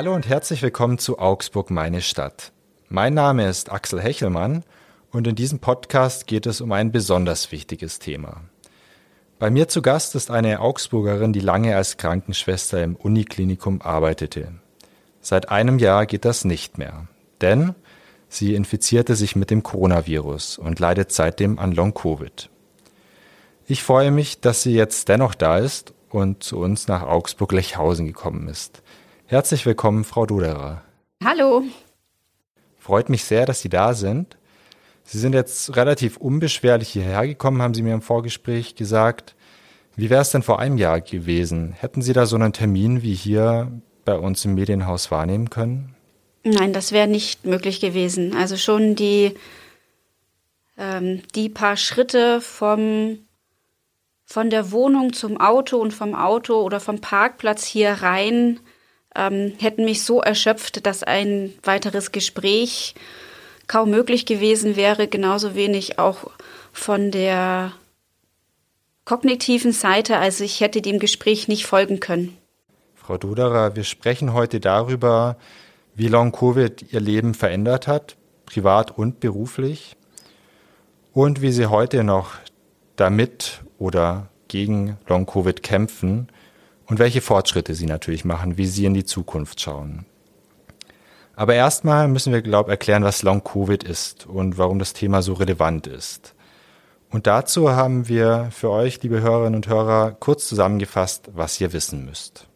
Hallo 0.00 0.14
und 0.14 0.26
herzlich 0.26 0.62
willkommen 0.62 0.96
zu 0.96 1.18
Augsburg, 1.18 1.70
meine 1.70 2.00
Stadt. 2.00 2.52
Mein 2.88 3.12
Name 3.12 3.46
ist 3.46 3.70
Axel 3.70 4.00
Hechelmann 4.00 4.64
und 5.10 5.26
in 5.26 5.34
diesem 5.34 5.58
Podcast 5.58 6.26
geht 6.26 6.46
es 6.46 6.62
um 6.62 6.72
ein 6.72 6.90
besonders 6.90 7.52
wichtiges 7.52 7.98
Thema. 7.98 8.40
Bei 9.38 9.50
mir 9.50 9.68
zu 9.68 9.82
Gast 9.82 10.14
ist 10.14 10.30
eine 10.30 10.60
Augsburgerin, 10.60 11.34
die 11.34 11.40
lange 11.40 11.76
als 11.76 11.98
Krankenschwester 11.98 12.82
im 12.82 12.96
Uniklinikum 12.96 13.82
arbeitete. 13.82 14.54
Seit 15.20 15.50
einem 15.50 15.78
Jahr 15.78 16.06
geht 16.06 16.24
das 16.24 16.46
nicht 16.46 16.78
mehr, 16.78 17.06
denn 17.42 17.74
sie 18.30 18.54
infizierte 18.54 19.14
sich 19.16 19.36
mit 19.36 19.50
dem 19.50 19.62
Coronavirus 19.62 20.56
und 20.56 20.80
leidet 20.80 21.12
seitdem 21.12 21.58
an 21.58 21.72
Long-Covid. 21.72 22.48
Ich 23.66 23.82
freue 23.82 24.12
mich, 24.12 24.40
dass 24.40 24.62
sie 24.62 24.72
jetzt 24.72 25.10
dennoch 25.10 25.34
da 25.34 25.58
ist 25.58 25.92
und 26.08 26.42
zu 26.42 26.56
uns 26.56 26.88
nach 26.88 27.02
Augsburg-Lechhausen 27.02 28.06
gekommen 28.06 28.48
ist. 28.48 28.82
Herzlich 29.30 29.64
willkommen, 29.64 30.02
Frau 30.02 30.26
Duderer. 30.26 30.82
Hallo. 31.24 31.62
Freut 32.76 33.08
mich 33.08 33.22
sehr, 33.22 33.46
dass 33.46 33.60
Sie 33.60 33.68
da 33.68 33.94
sind. 33.94 34.36
Sie 35.04 35.20
sind 35.20 35.34
jetzt 35.34 35.76
relativ 35.76 36.16
unbeschwerlich 36.16 36.88
hierher 36.88 37.24
gekommen, 37.28 37.62
haben 37.62 37.72
Sie 37.72 37.82
mir 37.82 37.94
im 37.94 38.02
Vorgespräch 38.02 38.74
gesagt. 38.74 39.36
Wie 39.94 40.10
wäre 40.10 40.22
es 40.22 40.30
denn 40.30 40.42
vor 40.42 40.58
einem 40.58 40.78
Jahr 40.78 41.00
gewesen? 41.00 41.70
Hätten 41.78 42.02
Sie 42.02 42.12
da 42.12 42.26
so 42.26 42.34
einen 42.34 42.52
Termin 42.52 43.04
wie 43.04 43.14
hier 43.14 43.70
bei 44.04 44.18
uns 44.18 44.44
im 44.44 44.56
Medienhaus 44.56 45.12
wahrnehmen 45.12 45.48
können? 45.48 45.94
Nein, 46.42 46.72
das 46.72 46.90
wäre 46.90 47.06
nicht 47.06 47.46
möglich 47.46 47.80
gewesen. 47.80 48.34
Also 48.34 48.56
schon 48.56 48.96
die, 48.96 49.34
ähm, 50.76 51.22
die 51.36 51.50
paar 51.50 51.76
Schritte 51.76 52.40
vom 52.40 53.20
von 54.24 54.50
der 54.50 54.72
Wohnung 54.72 55.12
zum 55.12 55.40
Auto 55.40 55.76
und 55.76 55.94
vom 55.94 56.16
Auto 56.16 56.62
oder 56.62 56.80
vom 56.80 57.00
Parkplatz 57.00 57.64
hier 57.64 57.92
rein 57.92 58.58
ähm, 59.14 59.52
hätten 59.60 59.84
mich 59.84 60.04
so 60.04 60.20
erschöpft, 60.20 60.86
dass 60.86 61.02
ein 61.02 61.52
weiteres 61.62 62.12
Gespräch 62.12 62.94
kaum 63.66 63.90
möglich 63.90 64.26
gewesen 64.26 64.76
wäre, 64.76 65.08
genauso 65.08 65.54
wenig 65.54 65.98
auch 65.98 66.30
von 66.72 67.10
der 67.10 67.72
kognitiven 69.04 69.72
Seite, 69.72 70.18
also 70.18 70.44
ich 70.44 70.60
hätte 70.60 70.82
dem 70.82 70.98
Gespräch 70.98 71.48
nicht 71.48 71.66
folgen 71.66 72.00
können. 72.00 72.36
Frau 72.94 73.18
Duderer, 73.18 73.74
wir 73.74 73.84
sprechen 73.84 74.32
heute 74.32 74.60
darüber, 74.60 75.36
wie 75.94 76.08
Long 76.08 76.32
Covid 76.32 76.92
Ihr 76.92 77.00
Leben 77.00 77.34
verändert 77.34 77.86
hat, 77.86 78.16
privat 78.46 78.96
und 78.96 79.20
beruflich, 79.20 79.96
und 81.12 81.42
wie 81.42 81.50
Sie 81.50 81.66
heute 81.66 82.04
noch 82.04 82.34
damit 82.96 83.62
oder 83.78 84.28
gegen 84.48 84.98
Long-Covid 85.08 85.62
kämpfen 85.62 86.28
und 86.90 86.98
welche 86.98 87.20
Fortschritte 87.20 87.74
sie 87.74 87.86
natürlich 87.86 88.24
machen, 88.24 88.58
wie 88.58 88.66
sie 88.66 88.84
in 88.84 88.94
die 88.94 89.04
Zukunft 89.04 89.60
schauen. 89.60 90.04
Aber 91.36 91.54
erstmal 91.54 92.08
müssen 92.08 92.32
wir, 92.32 92.42
glaube 92.42 92.68
ich, 92.68 92.72
erklären, 92.72 93.04
was 93.04 93.22
Long-Covid 93.22 93.84
ist 93.84 94.26
und 94.26 94.58
warum 94.58 94.78
das 94.78 94.92
Thema 94.92 95.22
so 95.22 95.32
relevant 95.34 95.86
ist. 95.86 96.34
Und 97.08 97.26
dazu 97.26 97.70
haben 97.70 98.08
wir 98.08 98.48
für 98.50 98.70
euch, 98.70 99.02
liebe 99.02 99.20
Hörerinnen 99.22 99.54
und 99.54 99.68
Hörer, 99.68 100.10
kurz 100.18 100.48
zusammengefasst, 100.48 101.30
was 101.32 101.60
ihr 101.60 101.72
wissen 101.72 102.04
müsst. 102.04 102.48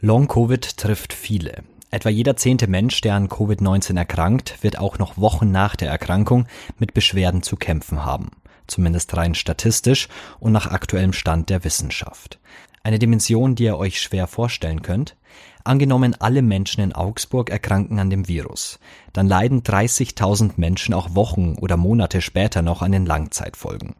Long-Covid 0.00 0.76
trifft 0.76 1.12
viele. 1.12 1.64
Etwa 1.90 2.08
jeder 2.08 2.36
zehnte 2.36 2.68
Mensch, 2.68 3.00
der 3.00 3.16
an 3.16 3.28
Covid-19 3.28 3.98
erkrankt, 3.98 4.62
wird 4.62 4.78
auch 4.78 4.98
noch 4.98 5.18
Wochen 5.18 5.50
nach 5.50 5.74
der 5.74 5.90
Erkrankung 5.90 6.46
mit 6.78 6.94
Beschwerden 6.94 7.42
zu 7.42 7.56
kämpfen 7.56 8.04
haben 8.04 8.30
zumindest 8.70 9.16
rein 9.16 9.34
statistisch 9.34 10.08
und 10.38 10.52
nach 10.52 10.66
aktuellem 10.66 11.12
Stand 11.12 11.50
der 11.50 11.64
Wissenschaft. 11.64 12.38
Eine 12.82 12.98
Dimension, 12.98 13.54
die 13.54 13.64
ihr 13.64 13.76
euch 13.76 14.00
schwer 14.00 14.26
vorstellen 14.26 14.80
könnt. 14.80 15.16
Angenommen, 15.64 16.16
alle 16.18 16.40
Menschen 16.40 16.82
in 16.82 16.94
Augsburg 16.94 17.50
erkranken 17.50 17.98
an 17.98 18.08
dem 18.08 18.26
Virus, 18.26 18.78
dann 19.12 19.28
leiden 19.28 19.62
30.000 19.62 20.52
Menschen 20.56 20.94
auch 20.94 21.14
Wochen 21.14 21.56
oder 21.60 21.76
Monate 21.76 22.22
später 22.22 22.62
noch 22.62 22.80
an 22.80 22.92
den 22.92 23.04
Langzeitfolgen. 23.04 23.94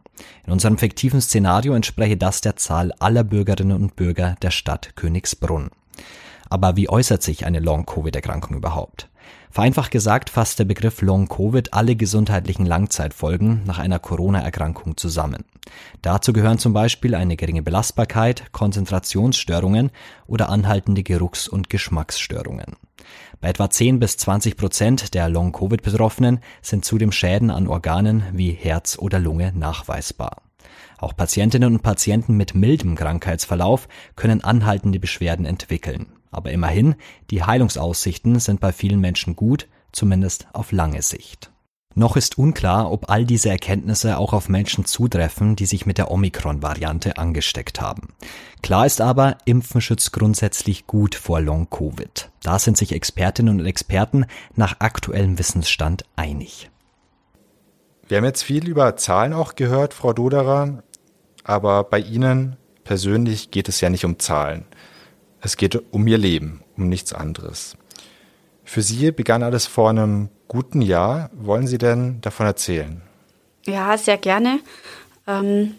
In 0.47 0.53
unserem 0.53 0.79
fiktiven 0.79 1.21
Szenario 1.21 1.75
entspräche 1.75 2.17
das 2.17 2.41
der 2.41 2.57
Zahl 2.57 2.93
aller 2.99 3.25
Bürgerinnen 3.25 3.77
und 3.77 3.97
Bürger 3.97 4.37
der 4.41 4.51
Stadt 4.51 4.97
Königsbrunn. 4.97 5.71
Aber 6.49 6.77
wie 6.77 6.89
äußert 6.89 7.23
sich 7.23 7.45
eine 7.45 7.61
Long-Covid-Erkrankung 7.61 8.57
überhaupt? 8.57 9.09
Vereinfacht 9.51 9.91
gesagt 9.91 10.31
fasst 10.31 10.61
der 10.61 10.65
Begriff 10.65 11.03
Long-Covid 11.03 11.75
alle 11.75 11.97
gesundheitlichen 11.97 12.67
Langzeitfolgen 12.67 13.63
nach 13.65 13.81
einer 13.81 13.99
Corona-Erkrankung 13.99 14.97
zusammen. 14.97 15.45
Dazu 16.03 16.33
gehören 16.33 16.59
zum 16.59 16.73
Beispiel 16.73 17.17
eine 17.17 17.37
geringe 17.37 17.63
Belastbarkeit, 17.63 18.53
Konzentrationsstörungen 18.53 19.91
oder 20.27 20.51
anhaltende 20.51 21.03
Geruchs- 21.03 21.49
und 21.49 21.69
Geschmacksstörungen. 21.69 22.77
Bei 23.41 23.49
etwa 23.49 23.69
10 23.69 23.99
bis 23.99 24.19
20 24.19 24.57
Prozent 24.57 25.15
der 25.15 25.29
Long-Covid-Betroffenen 25.29 26.41
sind 26.63 26.85
zudem 26.85 27.11
Schäden 27.11 27.51
an 27.51 27.67
Organen 27.67 28.23
wie 28.33 28.53
Herz 28.53 28.99
oder 28.99 29.19
Lunge 29.19 29.53
nachweisbar. 29.57 30.43
Auch 30.99 31.17
Patientinnen 31.17 31.75
und 31.75 31.83
Patienten 31.83 32.37
mit 32.37 32.55
mildem 32.55 32.95
Krankheitsverlauf 32.95 33.89
können 34.15 34.45
anhaltende 34.45 35.01
Beschwerden 35.01 35.47
entwickeln. 35.47 36.13
Aber 36.31 36.51
immerhin, 36.51 36.95
die 37.31 37.43
Heilungsaussichten 37.43 38.39
sind 38.39 38.61
bei 38.61 38.73
vielen 38.73 39.01
Menschen 39.01 39.37
gut, 39.37 39.69
zumindest 39.93 40.47
auf 40.53 40.73
lange 40.73 41.03
Sicht. 41.03 41.51
Noch 41.97 42.17
ist 42.17 42.39
unklar, 42.39 42.93
ob 42.93 43.11
all 43.11 43.25
diese 43.25 43.51
Erkenntnisse 43.51 44.17
auch 44.17 44.33
auf 44.33 44.49
Menschen 44.49 44.85
zutreffen, 44.85 45.57
die 45.57 45.67
sich 45.67 45.87
mit 45.87 45.99
der 45.99 46.11
Omikron-Variante 46.11 47.19
angesteckt 47.19 47.81
haben. 47.81 48.15
Klar 48.63 48.87
ist 48.87 49.01
aber, 49.01 49.39
Impfen 49.45 49.81
schützt 49.81 50.13
grundsätzlich 50.13 50.87
gut 50.87 51.17
vor 51.17 51.41
Long-Covid. 51.41 52.31
Da 52.45 52.61
sind 52.61 52.77
sich 52.77 52.93
Expertinnen 52.93 53.59
und 53.59 53.67
Experten 53.67 54.27
nach 54.55 54.77
aktuellem 54.79 55.39
Wissensstand 55.39 56.05
einig. 56.15 56.71
Wir 58.07 58.19
haben 58.19 58.25
jetzt 58.25 58.43
viel 58.43 58.69
über 58.69 58.97
Zahlen 58.97 59.33
auch 59.33 59.57
gehört, 59.57 59.93
Frau 59.93 60.13
Doderer, 60.13 60.85
aber 61.43 61.85
bei 61.85 61.99
Ihnen 61.99 62.57
persönlich 62.85 63.51
geht 63.51 63.69
es 63.69 63.81
ja 63.81 63.91
nicht 63.91 64.05
um 64.05 64.19
Zahlen. 64.21 64.65
Es 65.41 65.56
geht 65.56 65.81
um 65.93 66.06
ihr 66.06 66.19
Leben, 66.19 66.62
um 66.77 66.89
nichts 66.89 67.12
anderes. 67.12 67.77
Für 68.65 68.83
Sie 68.83 69.11
begann 69.11 69.43
alles 69.43 69.67
vor 69.67 69.91
einem 69.91 70.28
guten 70.49 70.83
Jahr. 70.83 71.31
Wollen 71.33 71.67
Sie 71.67 71.78
denn 71.78 72.21
davon 72.21 72.47
erzählen? 72.47 73.03
Ja, 73.67 73.97
sehr 73.97 74.19
gerne. 74.19 74.61
Ähm, 75.27 75.75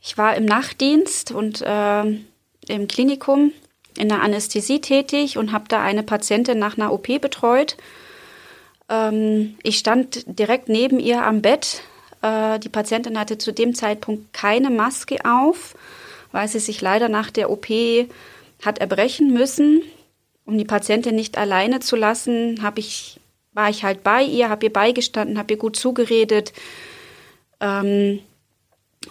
ich 0.00 0.16
war 0.18 0.36
im 0.36 0.44
Nachtdienst 0.44 1.32
und 1.32 1.62
äh, 1.62 2.02
im 2.68 2.88
Klinikum 2.88 3.52
in 3.96 4.08
der 4.08 4.22
Anästhesie 4.22 4.80
tätig 4.80 5.36
und 5.36 5.52
habe 5.52 5.64
da 5.68 5.82
eine 5.82 6.02
Patientin 6.02 6.58
nach 6.58 6.76
einer 6.76 6.92
OP 6.92 7.20
betreut. 7.20 7.76
Ähm, 8.88 9.56
ich 9.62 9.78
stand 9.78 10.24
direkt 10.38 10.68
neben 10.68 10.98
ihr 11.00 11.24
am 11.24 11.42
Bett. 11.42 11.82
Äh, 12.22 12.58
die 12.58 12.68
Patientin 12.68 13.18
hatte 13.18 13.38
zu 13.38 13.52
dem 13.52 13.74
Zeitpunkt 13.74 14.32
keine 14.32 14.70
Maske 14.70 15.18
auf, 15.24 15.74
weil 16.32 16.48
sie 16.48 16.60
sich 16.60 16.80
leider 16.80 17.08
nach 17.08 17.30
der 17.30 17.50
OP 17.50 17.68
hat 18.62 18.78
erbrechen 18.78 19.32
müssen. 19.32 19.82
Um 20.44 20.58
die 20.58 20.64
Patientin 20.64 21.14
nicht 21.14 21.38
alleine 21.38 21.80
zu 21.80 21.96
lassen, 21.96 22.62
habe 22.62 22.80
ich, 22.80 23.20
war 23.52 23.70
ich 23.70 23.84
halt 23.84 24.02
bei 24.02 24.22
ihr, 24.22 24.48
habe 24.48 24.66
ihr 24.66 24.72
beigestanden, 24.72 25.38
habe 25.38 25.54
ihr 25.54 25.58
gut 25.58 25.76
zugeredet. 25.76 26.52
Ähm, 27.60 28.20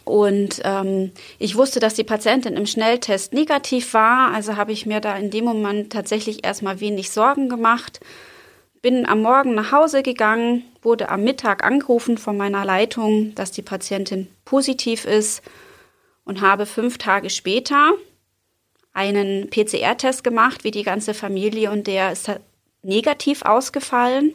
und 0.03 0.61
ähm, 0.63 1.11
ich 1.39 1.55
wusste, 1.55 1.79
dass 1.79 1.95
die 1.95 2.03
Patientin 2.03 2.55
im 2.55 2.67
Schnelltest 2.67 3.33
negativ 3.33 3.93
war, 3.93 4.33
also 4.33 4.55
habe 4.55 4.71
ich 4.71 4.85
mir 4.85 4.99
da 4.99 5.15
in 5.15 5.31
dem 5.31 5.45
Moment 5.45 5.91
tatsächlich 5.91 6.45
erstmal 6.45 6.79
wenig 6.79 7.09
Sorgen 7.09 7.49
gemacht. 7.49 7.99
Bin 8.81 9.05
am 9.05 9.21
Morgen 9.21 9.55
nach 9.55 9.71
Hause 9.71 10.03
gegangen, 10.03 10.63
wurde 10.81 11.09
am 11.09 11.23
Mittag 11.23 11.63
angerufen 11.63 12.17
von 12.17 12.37
meiner 12.37 12.65
Leitung, 12.65 13.33
dass 13.35 13.51
die 13.51 13.61
Patientin 13.61 14.27
positiv 14.45 15.05
ist 15.05 15.41
und 16.23 16.41
habe 16.41 16.65
fünf 16.65 16.97
Tage 16.97 17.29
später 17.29 17.93
einen 18.93 19.49
PCR-Test 19.49 20.23
gemacht, 20.23 20.63
wie 20.63 20.71
die 20.71 20.83
ganze 20.83 21.13
Familie, 21.13 21.71
und 21.71 21.87
der 21.87 22.11
ist 22.11 22.29
negativ 22.81 23.43
ausgefallen. 23.43 24.33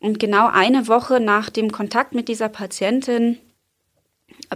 Und 0.00 0.18
genau 0.18 0.48
eine 0.48 0.86
Woche 0.86 1.20
nach 1.20 1.50
dem 1.50 1.72
Kontakt 1.72 2.14
mit 2.14 2.28
dieser 2.28 2.48
Patientin 2.48 3.38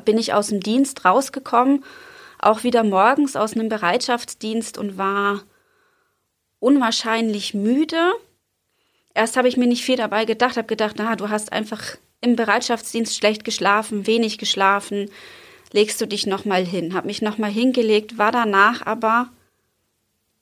bin 0.05 0.19
ich 0.19 0.32
aus 0.34 0.49
dem 0.49 0.60
Dienst 0.60 1.05
rausgekommen, 1.05 1.84
auch 2.38 2.64
wieder 2.64 2.84
morgens 2.84 3.37
aus 3.37 3.55
einem 3.55 3.69
Bereitschaftsdienst 3.69 4.78
und 4.78 4.99
war 4.99 5.43
unwahrscheinlich 6.60 7.55
müde. 7.55 8.12
Erst 9.14 9.37
habe 9.37 9.49
ich 9.49 9.56
mir 9.56 9.66
nicht 9.66 9.84
viel 9.84 9.96
dabei 9.96 10.25
gedacht, 10.25 10.56
habe 10.56 10.66
gedacht, 10.66 10.96
na, 10.99 11.16
du 11.16 11.28
hast 11.28 11.52
einfach 11.52 11.96
im 12.20 12.37
Bereitschaftsdienst 12.37 13.16
schlecht 13.16 13.44
geschlafen, 13.44 14.06
wenig 14.06 14.38
geschlafen, 14.38 15.10
legst 15.73 16.00
du 16.00 16.06
dich 16.06 16.26
nochmal 16.26 16.65
hin. 16.65 16.94
Habe 16.94 17.06
mich 17.06 17.23
nochmal 17.23 17.50
hingelegt, 17.50 18.19
war 18.19 18.32
danach 18.32 18.85
aber 18.87 19.29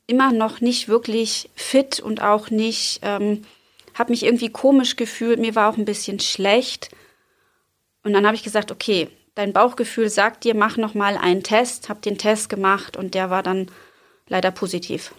immer 0.06 0.32
noch 0.32 0.61
nicht 0.61 0.88
wirklich 0.88 1.50
fit 1.55 2.00
und 2.00 2.23
auch 2.23 2.50
nicht, 2.50 3.00
ähm, 3.02 3.43
habe 3.94 4.12
mich 4.12 4.25
irgendwie 4.25 4.50
komisch 4.50 4.96
gefühlt, 4.96 5.40
mir 5.40 5.55
war 5.55 5.70
auch 5.70 5.76
ein 5.76 5.84
bisschen 5.84 6.20
schlecht. 6.20 6.90
Und 8.05 8.12
dann 8.12 8.25
habe 8.25 8.37
ich 8.37 8.44
gesagt, 8.44 8.70
okay, 8.70 9.08
dein 9.34 9.52
Bauchgefühl 9.52 10.08
sagt 10.08 10.44
dir, 10.44 10.55
mach 10.55 10.76
nochmal 10.76 11.17
einen 11.17 11.43
Test, 11.43 11.88
habe 11.88 12.00
den 12.00 12.19
Test 12.19 12.49
gemacht 12.49 12.96
und 12.96 13.14
der 13.14 13.31
war 13.31 13.43
dann 13.43 13.67
leider 14.28 14.50
positiv. 14.50 15.12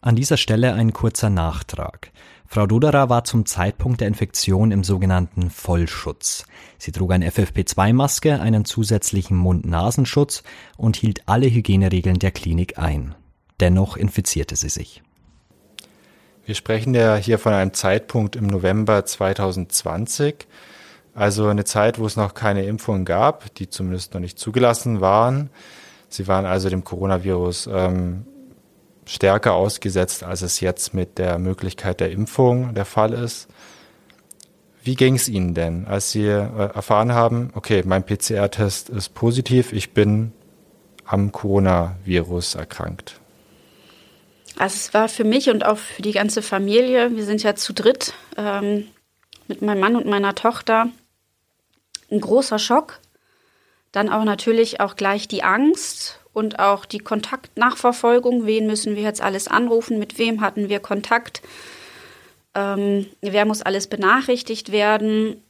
An 0.00 0.16
dieser 0.16 0.36
Stelle 0.36 0.74
ein 0.74 0.92
kurzer 0.92 1.30
Nachtrag. 1.30 2.10
Frau 2.48 2.66
Doderer 2.66 3.08
war 3.08 3.24
zum 3.24 3.44
Zeitpunkt 3.44 4.00
der 4.00 4.08
Infektion 4.08 4.70
im 4.70 4.84
sogenannten 4.84 5.50
Vollschutz. 5.50 6.46
Sie 6.78 6.92
trug 6.92 7.12
eine 7.12 7.28
FFP2-Maske, 7.28 8.40
einen 8.40 8.64
zusätzlichen 8.64 9.36
Mund-Nasenschutz 9.36 10.42
und 10.76 10.96
hielt 10.96 11.28
alle 11.28 11.46
Hygieneregeln 11.46 12.18
der 12.18 12.30
Klinik 12.30 12.78
ein. 12.78 13.14
Dennoch 13.60 13.96
infizierte 13.96 14.56
sie 14.56 14.68
sich. 14.68 15.02
Wir 16.44 16.54
sprechen 16.54 16.94
ja 16.94 17.16
hier 17.16 17.38
von 17.38 17.52
einem 17.52 17.74
Zeitpunkt 17.74 18.36
im 18.36 18.46
November 18.46 19.04
2020, 19.04 20.46
also 21.14 21.48
eine 21.48 21.64
Zeit, 21.64 21.98
wo 21.98 22.06
es 22.06 22.16
noch 22.16 22.34
keine 22.34 22.64
Impfungen 22.64 23.04
gab, 23.04 23.52
die 23.56 23.68
zumindest 23.68 24.14
noch 24.14 24.20
nicht 24.20 24.38
zugelassen 24.38 25.00
waren. 25.00 25.50
Sie 26.08 26.28
waren 26.28 26.46
also 26.46 26.68
dem 26.68 26.84
Coronavirus 26.84 27.68
ähm, 27.72 28.26
stärker 29.06 29.54
ausgesetzt, 29.54 30.24
als 30.24 30.42
es 30.42 30.60
jetzt 30.60 30.92
mit 30.92 31.18
der 31.18 31.38
Möglichkeit 31.38 32.00
der 32.00 32.10
Impfung 32.10 32.74
der 32.74 32.84
Fall 32.84 33.12
ist. 33.12 33.48
Wie 34.82 34.94
ging 34.94 35.16
es 35.16 35.28
Ihnen 35.28 35.54
denn, 35.54 35.86
als 35.86 36.10
Sie 36.10 36.26
äh, 36.26 36.72
erfahren 36.74 37.12
haben, 37.12 37.50
okay, 37.54 37.82
mein 37.84 38.04
PCR-Test 38.04 38.88
ist 38.88 39.14
positiv, 39.14 39.72
ich 39.72 39.94
bin 39.94 40.32
am 41.04 41.32
Coronavirus 41.32 42.56
erkrankt? 42.56 43.20
Also 44.58 44.76
es 44.76 44.94
war 44.94 45.08
für 45.08 45.24
mich 45.24 45.50
und 45.50 45.64
auch 45.64 45.78
für 45.78 46.02
die 46.02 46.12
ganze 46.12 46.42
Familie, 46.42 47.14
wir 47.14 47.24
sind 47.24 47.42
ja 47.42 47.54
zu 47.54 47.72
dritt 47.72 48.14
ähm, 48.36 48.86
mit 49.48 49.62
meinem 49.62 49.80
Mann 49.80 49.96
und 49.96 50.06
meiner 50.06 50.34
Tochter, 50.34 50.88
ein 52.10 52.20
großer 52.20 52.58
Schock. 52.58 53.00
Dann 53.92 54.08
auch 54.08 54.24
natürlich 54.24 54.80
auch 54.80 54.96
gleich 54.96 55.28
die 55.28 55.42
Angst 55.42 56.20
und 56.36 56.58
auch 56.58 56.84
die 56.84 56.98
Kontaktnachverfolgung. 56.98 58.44
Wen 58.44 58.66
müssen 58.66 58.94
wir 58.94 59.02
jetzt 59.02 59.22
alles 59.22 59.48
anrufen? 59.48 59.98
Mit 59.98 60.18
wem 60.18 60.42
hatten 60.42 60.68
wir 60.68 60.80
Kontakt? 60.80 61.40
Ähm, 62.54 63.06
wer 63.22 63.46
muss 63.46 63.62
alles 63.62 63.86
benachrichtigt 63.86 64.70
werden? 64.70 65.42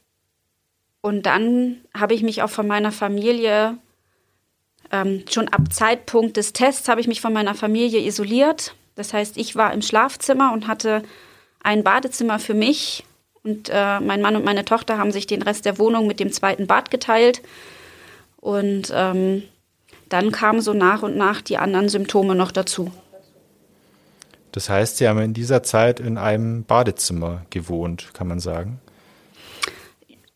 Und 1.01 1.25
dann 1.25 1.81
habe 1.93 2.13
ich 2.13 2.23
mich 2.23 2.41
auch 2.41 2.49
von 2.49 2.67
meiner 2.67 2.93
Familie, 2.93 3.77
ähm, 4.89 5.25
schon 5.29 5.49
ab 5.49 5.73
Zeitpunkt 5.73 6.37
des 6.37 6.53
Tests, 6.53 6.87
habe 6.87 7.01
ich 7.01 7.07
mich 7.07 7.19
von 7.19 7.33
meiner 7.33 7.53
Familie 7.53 7.99
isoliert. 7.99 8.73
Das 8.95 9.11
heißt, 9.11 9.35
ich 9.35 9.57
war 9.57 9.73
im 9.73 9.81
Schlafzimmer 9.81 10.53
und 10.53 10.67
hatte 10.67 11.03
ein 11.61 11.83
Badezimmer 11.83 12.39
für 12.39 12.53
mich. 12.53 13.03
Und 13.43 13.69
äh, 13.73 13.99
mein 13.99 14.21
Mann 14.21 14.37
und 14.37 14.45
meine 14.45 14.63
Tochter 14.63 14.97
haben 14.97 15.11
sich 15.11 15.27
den 15.27 15.41
Rest 15.41 15.65
der 15.65 15.79
Wohnung 15.79 16.07
mit 16.07 16.21
dem 16.21 16.31
zweiten 16.31 16.65
Bad 16.65 16.91
geteilt. 16.91 17.41
Und 18.37 18.89
ähm, 18.95 19.43
dann 20.09 20.31
kamen 20.31 20.61
so 20.61 20.73
nach 20.73 21.03
und 21.03 21.17
nach 21.17 21.41
die 21.41 21.57
anderen 21.57 21.89
Symptome 21.89 22.35
noch 22.35 22.51
dazu. 22.51 22.91
Das 24.51 24.69
heißt, 24.69 24.97
Sie 24.97 25.07
haben 25.07 25.19
in 25.19 25.33
dieser 25.33 25.63
Zeit 25.63 25.99
in 25.99 26.17
einem 26.17 26.63
Badezimmer 26.63 27.45
gewohnt, 27.49 28.13
kann 28.13 28.27
man 28.27 28.39
sagen? 28.39 28.79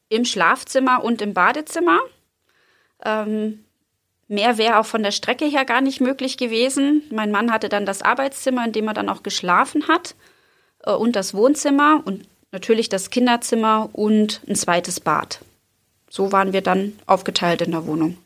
Im 0.10 0.26
Schlafzimmer 0.26 1.04
und 1.04 1.22
im 1.22 1.34
Badezimmer. 1.34 2.00
Ähm, 3.04 3.64
mehr 4.28 4.58
wäre 4.58 4.80
auch 4.80 4.86
von 4.86 5.04
der 5.04 5.12
Strecke 5.12 5.46
her 5.46 5.66
gar 5.66 5.82
nicht 5.82 6.02
möglich 6.02 6.38
gewesen. 6.38 7.04
Mein 7.12 7.32
Mann 7.32 7.52
hatte 7.52 7.70
dann 7.70 7.86
das 7.86 8.02
Arbeitszimmer, 8.02 8.66
in 8.66 8.74
dem 8.74 8.88
er 8.88 8.94
dann 8.94 9.10
auch 9.10 9.24
geschlafen 9.24 9.88
hat, 9.88 10.16
äh, 10.84 10.92
und 10.92 11.16
das 11.16 11.34
Wohnzimmer 11.34 12.02
und 12.06 12.28
natürlich 12.52 12.90
das 12.90 13.10
Kinderzimmer 13.10 13.90
und 13.94 14.42
ein 14.48 14.56
zweites 14.56 15.00
Bad. 15.00 15.40
So 16.10 16.32
waren 16.32 16.54
wir 16.54 16.62
dann 16.62 17.00
aufgeteilt 17.06 17.62
in 17.62 17.72
der 17.72 17.88
Wohnung. 17.88 18.18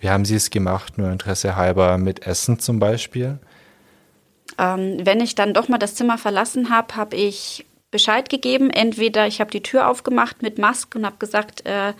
Wie 0.00 0.08
haben 0.08 0.24
Sie 0.24 0.34
es 0.34 0.50
gemacht, 0.50 0.98
nur 0.98 1.10
Interesse 1.10 1.56
halber, 1.56 1.98
mit 1.98 2.26
Essen 2.26 2.58
zum 2.58 2.78
Beispiel? 2.78 3.38
Ähm, 4.58 4.98
wenn 5.04 5.20
ich 5.20 5.34
dann 5.34 5.54
doch 5.54 5.68
mal 5.68 5.78
das 5.78 5.94
Zimmer 5.94 6.18
verlassen 6.18 6.70
habe, 6.70 6.96
habe 6.96 7.16
ich 7.16 7.66
Bescheid 7.90 8.28
gegeben. 8.28 8.70
Entweder 8.70 9.26
ich 9.26 9.40
habe 9.40 9.50
die 9.50 9.62
Tür 9.62 9.88
aufgemacht 9.88 10.42
mit 10.42 10.58
Maske 10.58 10.98
und 10.98 11.06
habe 11.06 11.16
gesagt, 11.18 11.66
äh, 11.66 11.92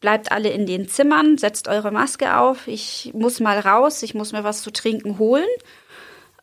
bleibt 0.00 0.32
alle 0.32 0.50
in 0.50 0.66
den 0.66 0.88
Zimmern, 0.88 1.38
setzt 1.38 1.68
eure 1.68 1.92
Maske 1.92 2.36
auf. 2.36 2.66
Ich 2.66 3.12
muss 3.14 3.40
mal 3.40 3.58
raus, 3.58 4.02
ich 4.02 4.14
muss 4.14 4.32
mir 4.32 4.44
was 4.44 4.62
zu 4.62 4.70
trinken 4.72 5.18
holen 5.18 5.46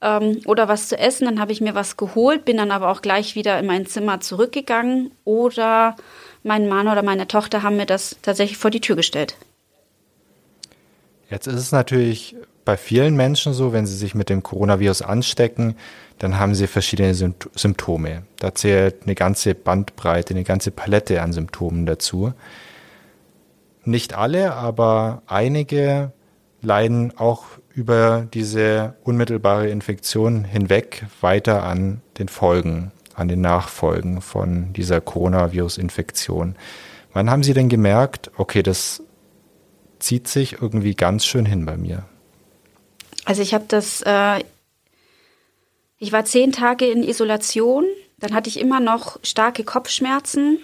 ähm, 0.02 0.42
oder 0.46 0.68
was 0.68 0.88
zu 0.88 0.98
essen. 0.98 1.26
Dann 1.26 1.40
habe 1.40 1.52
ich 1.52 1.62
mir 1.62 1.76
was 1.76 1.98
geholt, 1.98 2.46
bin 2.46 2.58
dann 2.58 2.72
aber 2.72 2.90
auch 2.90 3.02
gleich 3.02 3.36
wieder 3.36 3.60
in 3.60 3.66
mein 3.66 3.86
Zimmer 3.86 4.22
zurückgegangen. 4.22 5.12
Oder 5.26 5.96
mein 6.44 6.68
Mann 6.70 6.88
oder 6.88 7.04
meine 7.04 7.28
Tochter 7.28 7.62
haben 7.62 7.78
mir 7.78 7.86
das 7.86 8.18
tatsächlich 8.22 8.58
vor 8.58 8.72
die 8.72 8.82
Tür 8.82 8.96
gestellt. 8.96 9.36
Jetzt 11.32 11.48
ist 11.48 11.56
es 11.56 11.72
natürlich 11.72 12.36
bei 12.66 12.76
vielen 12.76 13.16
Menschen 13.16 13.54
so, 13.54 13.72
wenn 13.72 13.86
sie 13.88 13.96
sich 13.96 14.14
mit 14.14 14.30
dem 14.30 14.44
Coronavirus 14.44 15.02
anstecken, 15.02 15.76
dann 16.20 16.38
haben 16.38 16.54
sie 16.54 16.68
verschiedene 16.68 17.16
Symptome. 17.16 18.24
Da 18.38 18.54
zählt 18.54 19.04
eine 19.04 19.16
ganze 19.16 19.56
Bandbreite, 19.56 20.34
eine 20.34 20.44
ganze 20.44 20.72
Palette 20.72 21.22
an 21.22 21.32
Symptomen 21.32 21.86
dazu. 21.86 22.34
Nicht 23.86 24.14
alle, 24.14 24.54
aber 24.54 25.24
einige 25.26 26.12
leiden 26.62 27.18
auch 27.18 27.46
über 27.74 28.28
diese 28.34 28.96
unmittelbare 29.04 29.70
Infektion 29.70 30.44
hinweg 30.44 31.06
weiter 31.22 31.64
an 31.64 32.02
den 32.20 32.28
Folgen, 32.28 32.92
an 33.16 33.30
den 33.30 33.40
Nachfolgen 33.42 34.22
von 34.22 34.74
dieser 34.74 35.00
Coronavirus-Infektion. 35.00 36.56
Wann 37.14 37.30
haben 37.32 37.42
Sie 37.42 37.54
denn 37.54 37.70
gemerkt, 37.70 38.32
okay, 38.38 38.62
das 38.62 39.02
zieht 40.02 40.28
sich 40.28 40.62
irgendwie 40.62 40.96
ganz 40.96 41.26
schön 41.26 41.46
hin 41.46 41.66
bei 41.66 41.78
mir. 41.78 42.06
Also 43.26 43.42
ich 43.42 43.54
habe 43.54 43.66
das, 43.68 44.02
äh, 44.02 44.44
ich 45.98 46.12
war 46.12 46.26
zehn 46.26 46.52
Tage 46.52 46.88
in 46.88 47.04
Isolation, 47.04 47.86
dann 48.18 48.34
hatte 48.34 48.50
ich 48.50 48.60
immer 48.60 48.80
noch 48.80 49.20
starke 49.24 49.64
Kopfschmerzen, 49.64 50.60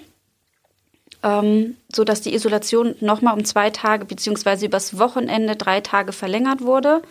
ähm, 1.24 1.78
so 1.94 2.04
die 2.04 2.34
Isolation 2.34 2.96
nochmal 3.00 3.36
um 3.36 3.46
zwei 3.46 3.70
Tage 3.70 4.06
beziehungsweise 4.06 4.66
übers 4.66 5.00
Wochenende 5.00 5.56
drei 5.56 5.82
Tage 5.82 6.12
verlängert 6.12 6.62
wurde. 6.62 7.02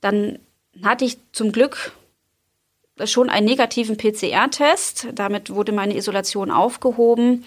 Dann 0.00 0.38
hatte 0.82 1.04
ich 1.04 1.18
zum 1.32 1.52
Glück 1.52 1.92
schon 3.04 3.30
einen 3.30 3.46
negativen 3.46 3.96
PCR-Test. 3.96 5.08
Damit 5.14 5.50
wurde 5.50 5.72
meine 5.72 5.96
Isolation 5.96 6.50
aufgehoben 6.50 7.44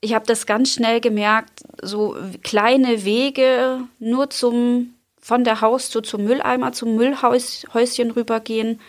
ich 0.00 0.14
habe 0.14 0.26
das 0.26 0.46
ganz 0.46 0.72
schnell 0.72 1.00
gemerkt, 1.00 1.60
so 1.82 2.16
kleine 2.42 3.04
Wege 3.04 3.80
nur 3.98 4.30
zum 4.30 4.94
von 5.26 5.42
der 5.42 5.60
Haustür 5.60 6.04
zum 6.04 6.22
Mülleimer, 6.22 6.72
zum 6.72 6.94
Müllhäuschen 6.94 8.12
rübergehen, 8.12 8.80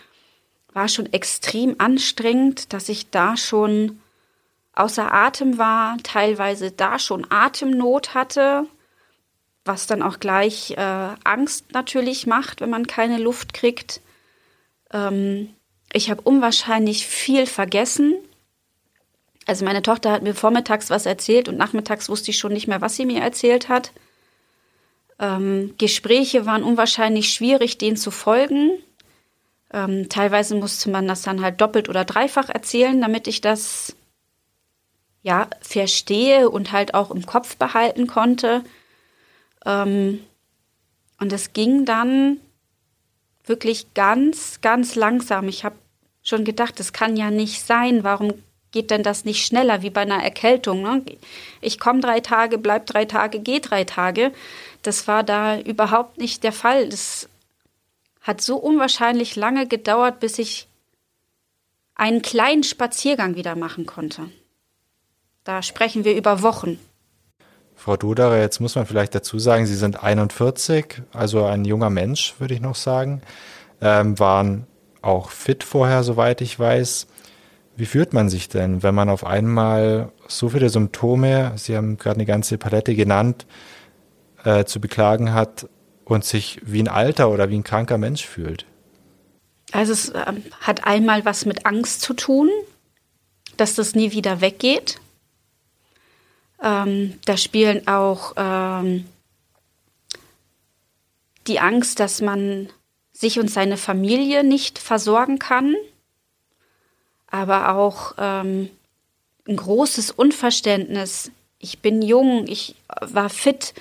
war 0.72 0.88
schon 0.88 1.12
extrem 1.12 1.74
anstrengend, 1.80 2.74
dass 2.74 2.90
ich 2.90 3.10
da 3.10 3.36
schon 3.36 4.00
außer 4.74 5.12
Atem 5.12 5.58
war, 5.58 5.98
teilweise 6.04 6.70
da 6.70 7.00
schon 7.00 7.26
Atemnot 7.32 8.14
hatte, 8.14 8.68
was 9.66 9.88
dann 9.88 10.04
auch 10.04 10.20
gleich 10.20 10.76
äh, 10.78 11.16
Angst 11.24 11.72
natürlich 11.74 12.28
macht, 12.28 12.62
wenn 12.62 12.70
man 12.70 12.86
keine 12.86 13.18
Luft 13.18 13.56
kriegt. 13.56 14.02
Ähm, 14.94 15.50
ich 15.92 16.12
habe 16.12 16.22
unwahrscheinlich 16.22 17.08
viel 17.08 17.48
vergessen, 17.48 18.14
also 19.48 19.64
meine 19.64 19.82
Tochter 19.82 20.12
hat 20.12 20.24
mir 20.24 20.36
vormittags 20.36 20.90
was 20.90 21.06
erzählt 21.06 21.48
und 21.48 21.58
nachmittags 21.58 22.10
wusste 22.10 22.32
ich 22.32 22.38
schon 22.38 22.52
nicht 22.52 22.68
mehr, 22.68 22.82
was 22.82 22.98
sie 22.98 23.06
mir 23.06 23.22
erzählt 23.22 23.70
hat. 23.70 23.94
Ähm, 25.20 25.74
Gespräche 25.78 26.46
waren 26.46 26.64
unwahrscheinlich 26.64 27.32
schwierig, 27.32 27.78
denen 27.78 27.96
zu 27.96 28.12
folgen. 28.12 28.72
Ähm, 29.72 30.10
teilweise 30.10 30.56
musste 30.56 30.90
man 30.90 31.08
das 31.08 31.22
dann 31.22 31.42
halt 31.42 31.62
doppelt 31.62 31.88
oder 31.88 32.04
dreifach 32.04 32.50
erzählen, 32.50 33.00
damit 33.00 33.28
ich 33.28 33.40
das 33.40 33.96
ja 35.24 35.48
verstehe 35.62 36.50
und 36.50 36.74
halt 36.74 36.94
auch 36.94 37.10
im 37.10 37.26
Kopf 37.26 37.56
behalten 37.56 38.06
konnte. 38.06 38.64
Ähm, 39.66 40.20
und 41.20 41.32
es 41.32 41.54
ging 41.54 41.86
dann 41.86 42.38
wirklich 43.46 43.94
ganz, 43.94 44.60
ganz 44.60 44.96
langsam. 44.96 45.48
Ich 45.48 45.64
habe 45.64 45.76
schon 46.22 46.44
gedacht, 46.44 46.80
das 46.80 46.92
kann 46.92 47.16
ja 47.16 47.32
nicht 47.32 47.66
sein. 47.66 48.04
Warum 48.04 48.34
geht 48.72 48.92
denn 48.92 49.04
das 49.04 49.26
nicht 49.26 49.46
schneller 49.46 49.82
wie 49.82 49.90
bei 49.90 50.02
einer 50.02 50.24
Erkältung? 50.24 50.82
Ne? 50.82 51.04
Ich 51.62 51.80
komme 51.80 52.00
drei 52.00 52.20
Tage, 52.20 52.58
bleib 52.58 52.86
drei 52.86 53.06
Tage, 53.06 53.40
gehe 53.40 53.62
drei 53.62 53.84
Tage. 53.84 54.32
Das 54.82 55.08
war 55.08 55.24
da 55.24 55.60
überhaupt 55.60 56.18
nicht 56.18 56.44
der 56.44 56.52
Fall. 56.52 56.90
Das 56.90 57.30
hat 58.22 58.42
so 58.42 58.58
unwahrscheinlich 58.58 59.36
lange 59.36 59.68
gedauert, 59.68 60.20
bis 60.20 60.38
ich 60.38 60.68
einen 61.96 62.22
kleinen 62.22 62.64
Spaziergang 62.64 63.36
wieder 63.36 63.56
machen 63.56 63.86
konnte. 63.86 64.30
Da 65.44 65.62
sprechen 65.62 66.04
wir 66.04 66.16
über 66.16 66.42
Wochen. 66.42 66.80
Frau 67.76 67.96
Duderer, 67.96 68.40
jetzt 68.40 68.60
muss 68.60 68.76
man 68.76 68.86
vielleicht 68.86 69.16
dazu 69.16 69.40
sagen, 69.40 69.66
Sie 69.66 69.76
sind 69.76 70.04
41, 70.04 71.02
also 71.14 71.46
ein 71.46 71.64
junger 71.64 71.90
Mensch, 71.90 72.36
würde 72.40 72.54
ich 72.54 72.60
noch 72.60 72.76
sagen, 72.76 73.22
ähm, 73.82 74.20
waren 74.20 74.68
auch 75.02 75.30
fit 75.30 75.64
vorher, 75.64 76.04
soweit 76.04 76.42
ich 76.42 76.60
weiß. 76.60 77.08
Wie 77.78 77.86
fühlt 77.86 78.12
man 78.12 78.28
sich 78.28 78.50
denn, 78.50 78.82
wenn 78.82 78.96
man 78.96 79.08
auf 79.08 79.24
einmal 79.24 80.12
so 80.28 80.50
viele 80.50 80.70
Symptome, 80.70 81.54
Sie 81.58 81.78
haben 81.78 81.98
gerade 81.98 82.16
eine 82.16 82.26
ganze 82.26 82.58
Palette 82.58 82.96
genannt, 82.96 83.46
äh, 84.44 84.66
zu 84.66 84.82
beklagen 84.82 85.32
hat 85.32 85.70
und 86.04 86.26
sich 86.26 86.60
wie 86.64 86.82
ein 86.82 86.88
alter 86.88 87.30
oder 87.30 87.52
wie 87.52 87.56
ein 87.56 87.64
kranker 87.64 88.00
Mensch 88.00 88.26
fühlt? 88.26 88.66
Also 89.72 89.94
es 89.94 90.10
äh, 90.10 90.26
hat 90.60 90.88
einmal 90.88 91.24
was 91.24 91.46
mit 91.46 91.68
Angst 91.68 92.02
zu 92.02 92.16
tun, 92.16 92.50
dass 93.58 93.76
das 93.76 93.94
nie 93.94 94.12
wieder 94.12 94.42
weggeht. 94.42 95.00
Ähm, 96.64 97.20
da 97.26 97.38
spielen 97.38 97.88
auch 97.88 98.34
ähm, 98.38 99.06
die 101.46 101.60
Angst, 101.60 102.00
dass 102.00 102.22
man 102.22 102.70
sich 103.14 103.38
und 103.40 103.52
seine 103.52 103.78
Familie 103.78 104.44
nicht 104.44 104.80
versorgen 104.80 105.38
kann, 105.38 105.76
aber 107.28 107.76
auch 107.76 108.16
ähm, 108.18 108.70
ein 109.48 109.58
großes 109.58 110.12
Unverständnis. 110.12 111.32
Ich 111.60 111.80
bin 111.80 112.02
jung, 112.02 112.48
ich 112.48 112.76
war 113.02 113.30
fit. 113.30 113.74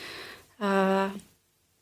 Äh, 0.60 1.08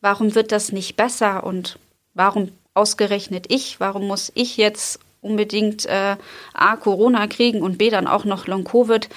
warum 0.01 0.35
wird 0.35 0.51
das 0.51 0.71
nicht 0.71 0.95
besser 0.95 1.43
und 1.43 1.79
warum 2.13 2.51
ausgerechnet 2.73 3.45
ich? 3.51 3.79
Warum 3.79 4.07
muss 4.07 4.31
ich 4.35 4.57
jetzt 4.57 4.99
unbedingt 5.21 5.85
äh, 5.85 6.17
A, 6.53 6.75
Corona 6.75 7.27
kriegen 7.27 7.61
und 7.61 7.77
B, 7.77 7.89
dann 7.89 8.07
auch 8.07 8.25
noch 8.25 8.47
Long-Covid? 8.47 9.09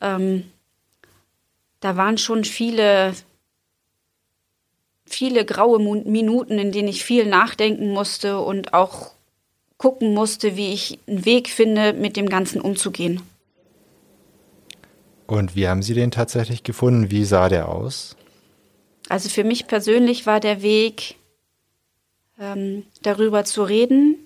Ähm, 0.00 0.50
da 1.80 1.96
waren 1.96 2.16
schon 2.16 2.44
viele, 2.44 3.14
viele 5.04 5.44
graue 5.44 5.78
Minuten, 5.78 6.58
in 6.58 6.72
denen 6.72 6.88
ich 6.88 7.04
viel 7.04 7.26
nachdenken 7.26 7.90
musste 7.90 8.38
und 8.38 8.72
auch 8.72 9.12
gucken 9.82 10.14
musste, 10.14 10.54
wie 10.54 10.72
ich 10.72 11.00
einen 11.08 11.24
Weg 11.24 11.48
finde, 11.48 11.92
mit 11.92 12.16
dem 12.16 12.28
Ganzen 12.28 12.60
umzugehen. 12.60 13.20
Und 15.26 15.56
wie 15.56 15.66
haben 15.66 15.82
Sie 15.82 15.92
den 15.92 16.12
tatsächlich 16.12 16.62
gefunden? 16.62 17.10
Wie 17.10 17.24
sah 17.24 17.48
der 17.48 17.68
aus? 17.68 18.14
Also 19.08 19.28
für 19.28 19.42
mich 19.42 19.66
persönlich 19.66 20.24
war 20.24 20.38
der 20.38 20.62
Weg, 20.62 21.16
ähm, 22.38 22.84
darüber 23.02 23.44
zu 23.44 23.64
reden, 23.64 24.18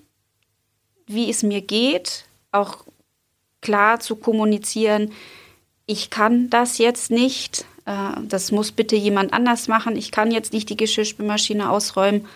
wie 1.07 1.27
es 1.27 1.41
mir 1.41 1.61
geht, 1.61 2.25
auch 2.51 2.85
klar 3.59 3.99
zu 3.99 4.15
kommunizieren, 4.15 5.11
ich 5.87 6.11
kann 6.11 6.51
das 6.51 6.77
jetzt 6.77 7.09
nicht, 7.09 7.65
äh, 7.85 8.11
das 8.27 8.51
muss 8.51 8.71
bitte 8.71 8.95
jemand 8.95 9.33
anders 9.33 9.67
machen, 9.67 9.95
ich 9.95 10.11
kann 10.11 10.29
jetzt 10.29 10.53
nicht 10.53 10.69
die 10.69 10.77
Geschirrspülmaschine 10.77 11.71
ausräumen, 11.71 12.27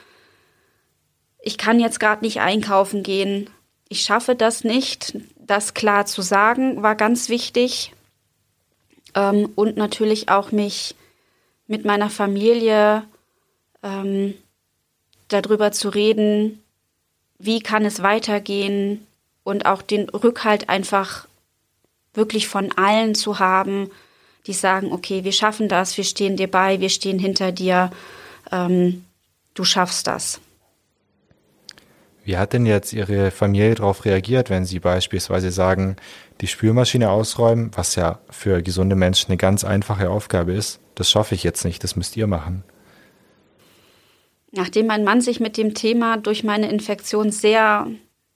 ich 1.41 1.57
kann 1.57 1.79
jetzt 1.79 1.99
gerade 1.99 2.23
nicht 2.23 2.39
einkaufen 2.39 3.03
gehen, 3.03 3.49
ich 3.89 4.01
schaffe 4.01 4.35
das 4.35 4.63
nicht. 4.63 5.17
Das 5.35 5.73
klar 5.73 6.05
zu 6.05 6.21
sagen, 6.21 6.81
war 6.81 6.95
ganz 6.95 7.27
wichtig. 7.27 7.91
Ähm, 9.15 9.49
und 9.55 9.75
natürlich 9.75 10.29
auch 10.29 10.53
mich 10.53 10.95
mit 11.67 11.83
meiner 11.83 12.09
Familie 12.09 13.03
ähm, 13.83 14.33
darüber 15.27 15.73
zu 15.73 15.89
reden, 15.89 16.63
wie 17.37 17.59
kann 17.59 17.83
es 17.83 18.01
weitergehen 18.01 19.05
und 19.43 19.65
auch 19.65 19.81
den 19.81 20.07
Rückhalt 20.09 20.69
einfach 20.69 21.27
wirklich 22.13 22.47
von 22.47 22.71
allen 22.77 23.15
zu 23.15 23.39
haben, 23.39 23.89
die 24.47 24.53
sagen, 24.53 24.91
okay, 24.91 25.23
wir 25.23 25.31
schaffen 25.33 25.67
das, 25.67 25.97
wir 25.97 26.03
stehen 26.03 26.37
dir 26.37 26.49
bei, 26.49 26.79
wir 26.79 26.89
stehen 26.89 27.19
hinter 27.19 27.51
dir, 27.51 27.91
ähm, 28.51 29.05
du 29.53 29.63
schaffst 29.63 30.07
das. 30.07 30.39
Wie 32.23 32.37
hat 32.37 32.53
denn 32.53 32.65
jetzt 32.65 32.93
Ihre 32.93 33.31
Familie 33.31 33.75
darauf 33.75 34.05
reagiert, 34.05 34.49
wenn 34.49 34.65
Sie 34.65 34.79
beispielsweise 34.79 35.51
sagen, 35.51 35.95
die 36.39 36.47
Spülmaschine 36.47 37.09
ausräumen, 37.09 37.71
was 37.75 37.95
ja 37.95 38.19
für 38.29 38.61
gesunde 38.61 38.95
Menschen 38.95 39.29
eine 39.29 39.37
ganz 39.37 39.63
einfache 39.63 40.09
Aufgabe 40.09 40.53
ist, 40.53 40.79
das 40.95 41.09
schaffe 41.09 41.33
ich 41.33 41.43
jetzt 41.43 41.65
nicht, 41.65 41.83
das 41.83 41.95
müsst 41.95 42.15
ihr 42.17 42.27
machen? 42.27 42.63
Nachdem 44.51 44.87
mein 44.87 45.03
Mann 45.03 45.21
sich 45.21 45.39
mit 45.39 45.57
dem 45.57 45.73
Thema 45.73 46.17
durch 46.17 46.43
meine 46.43 46.69
Infektion 46.69 47.31
sehr 47.31 47.87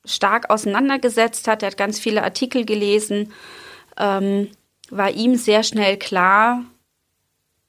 stark 0.06 0.50
auseinandergesetzt 0.50 1.48
hat, 1.48 1.62
er 1.62 1.68
hat 1.68 1.78
ganz 1.78 2.00
viele 2.00 2.24
Artikel 2.24 2.66
gelesen, 2.66 3.34
ähm, 3.98 4.50
war 4.90 5.12
ihm 5.12 5.36
sehr 5.36 5.64
schnell 5.64 5.98
klar, 5.98 6.64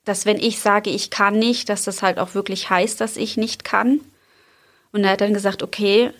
dass 0.04 0.26
wenn 0.26 0.38
ich 0.38 0.60
sage, 0.60 0.90
ich 0.90 1.10
kann 1.10 1.38
nicht, 1.38 1.68
dass 1.68 1.84
das 1.84 2.02
halt 2.02 2.18
auch 2.18 2.34
wirklich 2.34 2.70
heißt, 2.70 3.00
dass 3.00 3.16
ich 3.16 3.36
nicht 3.36 3.64
kann. 3.64 4.00
Und 4.92 5.04
er 5.04 5.12
hat 5.12 5.20
dann 5.20 5.34
gesagt, 5.34 5.62
okay, 5.62 6.10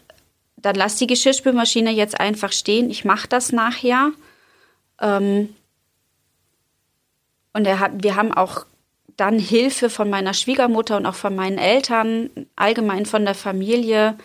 dann 0.57 0.75
lass 0.75 0.97
die 0.97 1.07
Geschirrspülmaschine 1.07 1.91
jetzt 1.91 2.19
einfach 2.19 2.53
stehen, 2.53 2.91
ich 2.91 3.05
mache 3.05 3.29
das 3.29 3.53
nachher. 3.53 4.13
Ähm, 5.01 5.55
und 7.53 7.67
er 7.67 7.81
hat, 7.81 8.03
wir 8.03 8.17
haben 8.17 8.33
auch 8.33 8.67
dann 9.17 9.39
Hilfe 9.39 9.89
von 9.89 10.11
meiner 10.11 10.35
Schwiegermutter 10.35 10.97
und 10.97 11.07
auch 11.07 11.15
von 11.15 11.35
meinen 11.35 11.59
Eltern, 11.59 12.31
allgemein 12.55 13.07
von 13.07 13.25
der 13.25 13.35
Familie, 13.35 14.17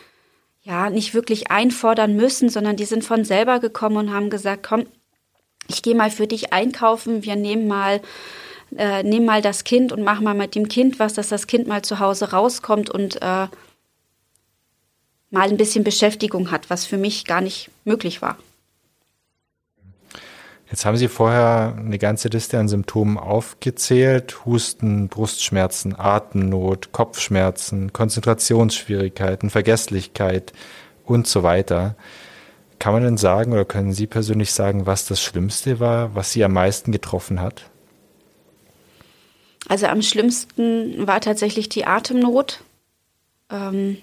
ja, 0.63 0.89
nicht 0.89 1.13
wirklich 1.13 1.49
einfordern 1.49 2.15
müssen, 2.15 2.49
sondern 2.49 2.75
die 2.75 2.85
sind 2.85 3.03
von 3.03 3.23
selber 3.23 3.59
gekommen 3.59 3.97
und 3.97 4.13
haben 4.13 4.29
gesagt, 4.29 4.63
komm, 4.63 4.85
ich 5.67 5.81
gehe 5.81 5.95
mal 5.95 6.11
für 6.11 6.27
dich 6.27 6.53
einkaufen, 6.53 7.23
wir 7.23 7.35
nehmen 7.35 7.67
mal, 7.67 8.01
äh, 8.75 9.03
nehmen 9.03 9.25
mal 9.25 9.41
das 9.41 9.63
Kind 9.63 9.91
und 9.91 10.03
machen 10.03 10.23
mal 10.23 10.35
mit 10.35 10.55
dem 10.55 10.67
Kind 10.67 10.99
was, 10.99 11.13
dass 11.13 11.29
das 11.29 11.47
Kind 11.47 11.67
mal 11.67 11.81
zu 11.81 11.99
Hause 11.99 12.31
rauskommt 12.31 12.89
und 12.89 13.21
äh, 13.21 13.47
mal 15.31 15.49
ein 15.49 15.57
bisschen 15.57 15.83
Beschäftigung 15.83 16.51
hat, 16.51 16.69
was 16.69 16.85
für 16.85 16.97
mich 16.97 17.25
gar 17.25 17.41
nicht 17.41 17.71
möglich 17.85 18.21
war. 18.21 18.37
Jetzt 20.69 20.85
haben 20.85 20.95
Sie 20.95 21.09
vorher 21.09 21.75
eine 21.77 21.97
ganze 21.97 22.29
Liste 22.29 22.57
an 22.57 22.69
Symptomen 22.69 23.17
aufgezählt. 23.17 24.45
Husten, 24.45 25.09
Brustschmerzen, 25.09 25.99
Atemnot, 25.99 26.93
Kopfschmerzen, 26.93 27.91
Konzentrationsschwierigkeiten, 27.91 29.49
Vergesslichkeit 29.49 30.53
und 31.05 31.27
so 31.27 31.43
weiter. 31.43 31.95
Kann 32.79 32.93
man 32.93 33.03
denn 33.03 33.17
sagen 33.17 33.51
oder 33.51 33.65
können 33.65 33.91
Sie 33.91 34.07
persönlich 34.07 34.53
sagen, 34.53 34.85
was 34.85 35.05
das 35.05 35.21
Schlimmste 35.21 35.81
war, 35.81 36.15
was 36.15 36.31
Sie 36.31 36.43
am 36.43 36.53
meisten 36.53 36.93
getroffen 36.93 37.41
hat? 37.41 37.69
Also 39.67 39.87
am 39.87 40.01
schlimmsten 40.01 41.05
war 41.05 41.19
tatsächlich 41.19 41.67
die 41.67 41.85
Atemnot. 41.85 42.63
Ähm, 43.49 43.97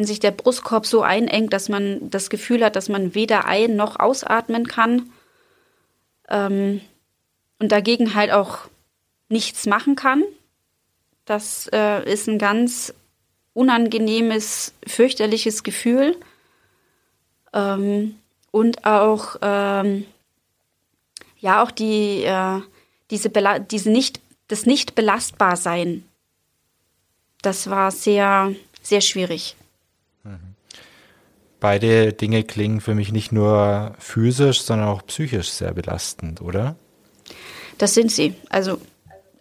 wenn 0.00 0.06
sich 0.06 0.18
der 0.18 0.30
Brustkorb 0.30 0.86
so 0.86 1.02
einengt, 1.02 1.52
dass 1.52 1.68
man 1.68 2.08
das 2.08 2.30
Gefühl 2.30 2.64
hat, 2.64 2.74
dass 2.74 2.88
man 2.88 3.14
weder 3.14 3.44
ein- 3.44 3.76
noch 3.76 4.00
ausatmen 4.00 4.66
kann 4.66 5.12
ähm, 6.30 6.80
und 7.58 7.70
dagegen 7.70 8.14
halt 8.14 8.30
auch 8.30 8.60
nichts 9.28 9.66
machen 9.66 9.96
kann. 9.96 10.22
Das 11.26 11.68
äh, 11.70 12.10
ist 12.10 12.30
ein 12.30 12.38
ganz 12.38 12.94
unangenehmes, 13.52 14.72
fürchterliches 14.86 15.64
Gefühl. 15.64 16.16
Ähm, 17.52 18.16
und 18.52 18.86
auch, 18.86 19.36
ähm, 19.42 20.06
ja, 21.40 21.62
auch 21.62 21.70
die, 21.70 22.22
äh, 22.22 22.62
diese, 23.10 23.30
diese 23.70 23.90
nicht, 23.90 24.22
das 24.48 24.64
nicht 24.64 24.94
belastbar 24.94 25.58
sein. 25.58 26.04
Das 27.42 27.68
war 27.68 27.90
sehr, 27.90 28.54
sehr 28.80 29.02
schwierig. 29.02 29.56
Beide 31.60 32.14
Dinge 32.14 32.42
klingen 32.42 32.80
für 32.80 32.94
mich 32.94 33.12
nicht 33.12 33.32
nur 33.32 33.94
physisch, 33.98 34.62
sondern 34.62 34.88
auch 34.88 35.04
psychisch 35.06 35.50
sehr 35.50 35.72
belastend, 35.72 36.40
oder? 36.40 36.74
Das 37.76 37.94
sind 37.94 38.10
sie. 38.10 38.34
Also 38.48 38.80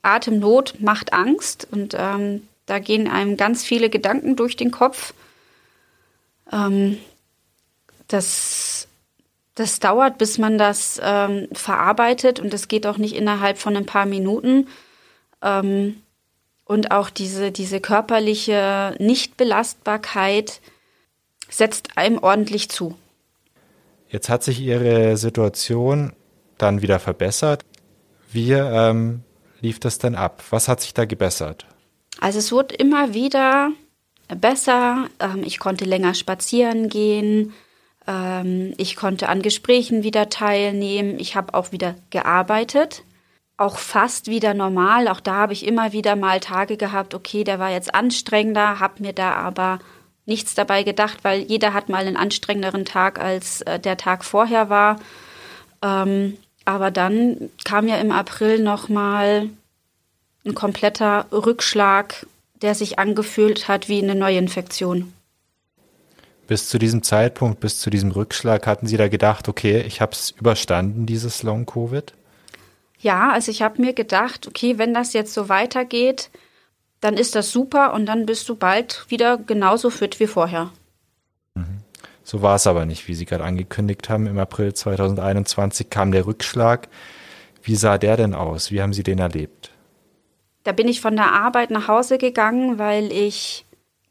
Atemnot 0.02 0.76
macht 0.80 1.14
Angst 1.14 1.68
und 1.72 1.96
ähm, 1.98 2.48
da 2.66 2.80
gehen 2.80 3.08
einem 3.08 3.38
ganz 3.38 3.64
viele 3.64 3.90
Gedanken 3.90 4.36
durch 4.36 4.56
den 4.56 4.72
Kopf. 4.72 5.14
Ähm, 6.52 6.98
das, 8.08 8.88
das 9.56 9.80
dauert, 9.80 10.18
bis 10.18 10.38
man 10.38 10.58
das 10.58 11.00
ähm, 11.04 11.48
verarbeitet 11.54 12.40
und 12.40 12.54
das 12.54 12.68
geht 12.68 12.86
auch 12.86 12.98
nicht 12.98 13.16
innerhalb 13.16 13.58
von 13.58 13.76
ein 13.78 13.86
paar 13.86 14.06
Minuten. 14.06 14.68
Ähm, 15.42 16.02
und 16.66 16.92
auch 16.92 17.10
diese, 17.10 17.52
diese 17.52 17.80
körperliche 17.80 18.96
Nichtbelastbarkeit 19.00 20.62
setzt 21.50 21.98
einem 21.98 22.18
ordentlich 22.20 22.70
zu. 22.70 22.96
Jetzt 24.08 24.30
hat 24.30 24.44
sich 24.44 24.60
Ihre 24.60 25.18
Situation 25.18 26.14
dann 26.58 26.82
wieder 26.82 27.00
verbessert. 27.00 27.64
Wie 28.32 28.52
ähm, 28.52 29.24
lief 29.62 29.80
das 29.80 29.98
denn 29.98 30.16
ab? 30.16 30.44
Was 30.50 30.68
hat 30.68 30.82
sich 30.82 30.94
da 30.94 31.06
gebessert? 31.06 31.66
Also 32.20 32.40
es 32.40 32.52
wurde 32.52 32.76
immer 32.76 33.14
wieder 33.14 33.72
besser. 34.28 35.08
Ähm, 35.20 35.44
ich 35.44 35.60
konnte 35.60 35.86
länger 35.86 36.14
spazieren 36.14 36.90
gehen. 36.90 37.54
Ähm, 38.08 38.74
ich 38.78 38.96
konnte 38.96 39.30
an 39.30 39.42
Gesprächen 39.42 40.04
wieder 40.04 40.30
teilnehmen. 40.30 41.20
Ich 41.20 41.36
habe 41.36 41.54
auch 41.54 41.72
wieder 41.72 41.96
gearbeitet. 42.10 43.04
Auch 43.58 43.78
fast 43.78 44.28
wieder 44.28 44.54
normal. 44.54 45.08
Auch 45.08 45.20
da 45.20 45.36
habe 45.36 45.54
ich 45.54 45.66
immer 45.66 45.92
wieder 45.92 46.16
mal 46.16 46.40
Tage 46.40 46.78
gehabt, 46.78 47.14
okay, 47.14 47.44
der 47.44 47.60
war 47.60 47.72
jetzt 47.72 47.94
anstrengender, 47.94 48.80
habe 48.80 49.04
mir 49.04 49.14
da 49.14 49.34
aber 49.34 49.80
nichts 50.30 50.56
dabei 50.56 50.84
gedacht, 50.84 51.20
weil 51.24 51.42
jeder 51.42 51.74
hat 51.74 51.90
mal 51.90 52.06
einen 52.06 52.16
anstrengenderen 52.16 52.86
Tag, 52.86 53.20
als 53.20 53.62
äh, 53.62 53.80
der 53.80 53.98
Tag 53.98 54.24
vorher 54.24 54.70
war. 54.70 55.00
Ähm, 55.82 56.38
aber 56.64 56.92
dann 56.92 57.50
kam 57.66 57.88
ja 57.88 57.98
im 57.98 58.12
April 58.12 58.60
noch 58.60 58.90
mal 58.90 59.50
ein 60.46 60.56
kompletter 60.56 61.26
Rückschlag, 61.32 62.26
der 62.62 62.76
sich 62.76 63.00
angefühlt 63.00 63.68
hat 63.68 63.90
wie 63.90 64.02
eine 64.02 64.16
Neuinfektion. 64.16 65.14
bis 66.48 66.68
zu 66.68 66.80
diesem 66.80 67.04
Zeitpunkt, 67.04 67.60
bis 67.60 67.80
zu 67.80 67.90
diesem 67.90 68.12
Rückschlag, 68.12 68.66
hatten 68.66 68.88
Sie 68.88 68.98
da 68.98 69.08
gedacht, 69.08 69.48
okay, 69.48 69.82
ich 69.82 70.02
habe 70.02 70.14
es 70.14 70.32
überstanden, 70.32 71.06
dieses 71.06 71.44
Long-Covid? 71.44 72.14
Ja, 73.00 73.32
also 73.32 73.52
ich 73.52 73.62
habe 73.62 73.82
mir 73.82 73.94
gedacht, 73.94 74.48
okay, 74.48 74.78
wenn 74.78 74.94
das 74.94 75.14
jetzt 75.14 75.34
so 75.34 75.48
weitergeht, 75.48 76.30
dann 77.02 77.16
ist 77.16 77.36
das 77.36 77.52
super 77.52 77.94
und 77.94 78.06
dann 78.06 78.26
bist 78.26 78.50
du 78.50 78.56
bald 78.56 79.06
wieder 79.10 79.38
genauso 79.38 79.90
fit 79.90 80.20
wie 80.20 80.28
vorher. 80.28 80.72
Mhm. 81.56 81.82
So 82.24 82.42
war 82.42 82.56
es 82.56 82.68
aber 82.68 82.86
nicht, 82.86 83.08
wie 83.08 83.16
Sie 83.16 83.26
gerade 83.26 83.44
angekündigt 83.44 84.10
haben. 84.10 84.28
Im 84.28 84.38
April 84.38 84.74
2021 84.74 85.90
kam 85.90 86.12
der 86.12 86.26
Rückschlag. 86.26 86.88
Wie 87.64 87.76
sah 87.76 87.98
der 87.98 88.18
denn 88.18 88.34
aus? 88.34 88.72
Wie 88.72 88.82
haben 88.82 88.94
Sie 88.94 89.04
den 89.04 89.20
erlebt? 89.20 89.72
Da 90.64 90.72
bin 90.72 90.88
ich 90.88 91.02
von 91.02 91.16
der 91.16 91.34
Arbeit 91.34 91.72
nach 91.72 91.88
Hause 91.88 92.18
gegangen, 92.18 92.78
weil 92.78 93.12
ich 93.12 93.66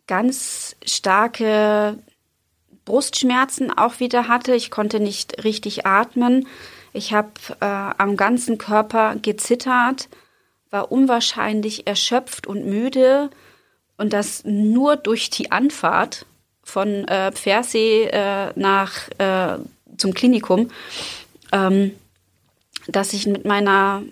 ganz 0.06 0.76
starke 0.84 1.98
Brustschmerzen 2.84 3.70
auch 3.76 4.00
wieder 4.00 4.28
hatte. 4.28 4.54
Ich 4.54 4.70
konnte 4.70 4.98
nicht 4.98 5.44
richtig 5.44 5.86
atmen. 5.86 6.48
Ich 6.92 7.12
habe 7.12 7.30
äh, 7.60 7.66
am 7.66 8.16
ganzen 8.16 8.58
Körper 8.58 9.16
gezittert, 9.16 10.08
war 10.70 10.92
unwahrscheinlich 10.92 11.86
erschöpft 11.86 12.46
und 12.46 12.66
müde 12.66 13.30
und 13.96 14.12
das 14.12 14.44
nur 14.44 14.96
durch 14.96 15.30
die 15.30 15.50
Anfahrt 15.50 16.26
von 16.62 17.08
äh, 17.08 17.32
Pfersee 17.32 18.04
äh, 18.04 18.52
nach 18.54 19.08
äh, 19.18 19.58
zum 19.96 20.14
Klinikum, 20.14 20.70
ähm, 21.52 21.92
dass 22.86 23.12
ich 23.12 23.26
mit 23.26 23.44
meiner 23.44 24.02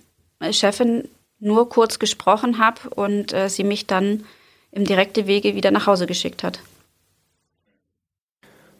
Chefin 0.50 1.08
nur 1.38 1.68
kurz 1.68 1.98
gesprochen 1.98 2.58
habe 2.58 2.88
und 2.90 3.32
äh, 3.32 3.48
sie 3.48 3.64
mich 3.64 3.86
dann 3.86 4.24
im 4.72 4.84
direkten 4.84 5.26
Wege 5.26 5.54
wieder 5.54 5.70
nach 5.70 5.86
Hause 5.86 6.06
geschickt 6.06 6.42
hat. 6.42 6.60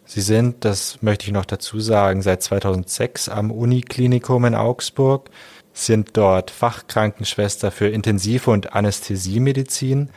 Sie 0.04 0.20
sind, 0.20 0.64
das 0.64 1.02
möchte 1.02 1.26
ich 1.26 1.32
noch 1.32 1.44
dazu 1.44 1.80
sagen, 1.80 2.22
seit 2.22 2.42
2006 2.42 3.28
am 3.28 3.50
Uniklinikum 3.50 4.44
in 4.44 4.54
Augsburg, 4.54 5.30
sind 5.76 6.16
dort 6.16 6.50
Fachkrankenschwester 6.50 7.70
für 7.70 7.88
Intensiv- 7.88 8.48
und 8.48 8.74
Anästhesiemedizin. 8.74 10.10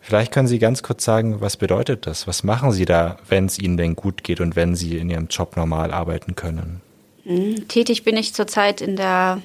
Vielleicht 0.00 0.32
können 0.32 0.46
Sie 0.46 0.58
ganz 0.58 0.82
kurz 0.82 1.04
sagen, 1.04 1.40
was 1.40 1.56
bedeutet 1.56 2.06
das? 2.06 2.26
Was 2.26 2.44
machen 2.44 2.70
Sie 2.70 2.84
da, 2.84 3.18
wenn 3.28 3.46
es 3.46 3.58
Ihnen 3.58 3.76
denn 3.76 3.96
gut 3.96 4.22
geht 4.22 4.40
und 4.40 4.54
wenn 4.54 4.76
Sie 4.76 4.96
in 4.98 5.10
Ihrem 5.10 5.26
Job 5.26 5.56
normal 5.56 5.92
arbeiten 5.92 6.36
können? 6.36 6.80
Hm, 7.24 7.66
tätig 7.66 8.04
bin 8.04 8.16
ich 8.16 8.34
zurzeit 8.34 8.80
in 8.80 8.94
der 8.94 9.42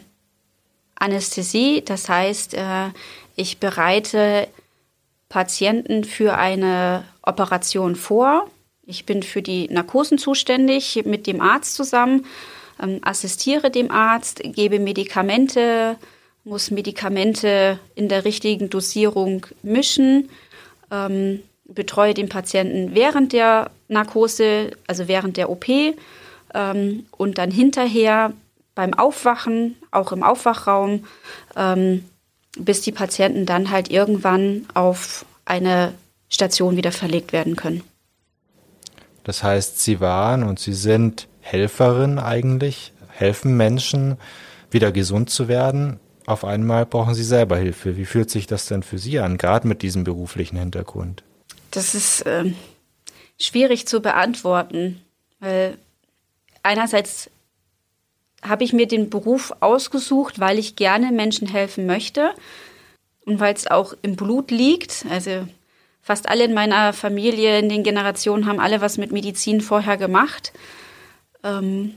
Anästhesie. 0.95 1.81
Das 1.83 2.07
heißt, 2.07 2.53
äh, 2.53 2.89
ich 3.35 3.59
bereite 3.59 4.47
Patienten 5.29 6.03
für 6.03 6.37
eine 6.37 7.03
Operation 7.23 7.95
vor 7.95 8.47
ich 8.91 9.05
bin 9.05 9.23
für 9.23 9.41
die 9.41 9.69
Narkosen 9.69 10.17
zuständig 10.17 11.03
mit 11.05 11.25
dem 11.25 11.39
Arzt 11.39 11.75
zusammen, 11.75 12.25
ähm, 12.81 12.99
assistiere 13.03 13.69
dem 13.69 13.91
Arzt, 13.91 14.41
gebe 14.43 14.79
Medikamente, 14.79 15.97
muss 16.43 16.71
Medikamente 16.71 17.79
in 17.95 18.09
der 18.09 18.25
richtigen 18.25 18.69
Dosierung 18.69 19.45
mischen, 19.61 20.29
ähm, 20.89 21.41
betreue 21.65 22.13
den 22.13 22.29
Patienten 22.29 22.95
während 22.95 23.33
der 23.33 23.71
Narkose, 23.87 24.71
also 24.87 25.07
während 25.07 25.37
der 25.37 25.49
OP 25.49 25.67
ähm, 26.53 27.05
und 27.11 27.37
dann 27.37 27.51
hinterher 27.51 28.33
beim 28.75 28.93
Aufwachen, 28.93 29.75
auch 29.91 30.11
im 30.11 30.23
Aufwachraum, 30.23 31.05
ähm, 31.55 32.05
bis 32.57 32.81
die 32.81 32.91
Patienten 32.91 33.45
dann 33.45 33.69
halt 33.69 33.89
irgendwann 33.89 34.65
auf 34.73 35.25
eine 35.45 35.93
Station 36.29 36.77
wieder 36.77 36.91
verlegt 36.91 37.33
werden 37.33 37.55
können. 37.55 37.83
Das 39.23 39.43
heißt, 39.43 39.79
sie 39.81 39.99
waren 39.99 40.43
und 40.43 40.59
sie 40.59 40.73
sind 40.73 41.27
Helferin 41.51 42.17
eigentlich, 42.17 42.93
helfen 43.09 43.57
Menschen, 43.57 44.17
wieder 44.69 44.93
gesund 44.93 45.29
zu 45.29 45.49
werden. 45.49 45.99
Auf 46.25 46.45
einmal 46.45 46.85
brauchen 46.85 47.13
sie 47.13 47.25
selber 47.25 47.57
Hilfe. 47.57 47.97
Wie 47.97 48.05
fühlt 48.05 48.29
sich 48.29 48.47
das 48.47 48.67
denn 48.67 48.83
für 48.83 48.97
Sie 48.97 49.19
an, 49.19 49.37
gerade 49.37 49.67
mit 49.67 49.81
diesem 49.81 50.05
beruflichen 50.05 50.57
Hintergrund? 50.57 51.23
Das 51.71 51.93
ist 51.93 52.21
äh, 52.21 52.53
schwierig 53.37 53.85
zu 53.85 54.01
beantworten, 54.01 55.01
weil 55.41 55.77
einerseits 56.63 57.29
habe 58.41 58.63
ich 58.63 58.71
mir 58.71 58.87
den 58.87 59.09
Beruf 59.09 59.53
ausgesucht, 59.59 60.39
weil 60.39 60.57
ich 60.57 60.77
gerne 60.77 61.11
Menschen 61.11 61.49
helfen 61.49 61.85
möchte 61.85 62.31
und 63.25 63.41
weil 63.41 63.53
es 63.53 63.67
auch 63.67 63.93
im 64.01 64.15
Blut 64.15 64.51
liegt. 64.51 65.05
Also 65.09 65.47
fast 66.01 66.29
alle 66.29 66.45
in 66.45 66.53
meiner 66.53 66.93
Familie, 66.93 67.59
in 67.59 67.67
den 67.67 67.83
Generationen, 67.83 68.45
haben 68.45 68.61
alle 68.61 68.79
was 68.79 68.97
mit 68.97 69.11
Medizin 69.11 69.59
vorher 69.59 69.97
gemacht. 69.97 70.53
Ähm, 71.43 71.95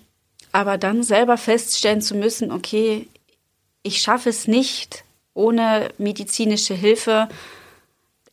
aber 0.52 0.78
dann 0.78 1.02
selber 1.02 1.36
feststellen 1.36 2.00
zu 2.00 2.14
müssen, 2.14 2.52
okay, 2.52 3.08
ich 3.82 4.00
schaffe 4.00 4.30
es 4.30 4.46
nicht 4.46 5.04
ohne 5.34 5.88
medizinische 5.98 6.74
Hilfe, 6.74 7.28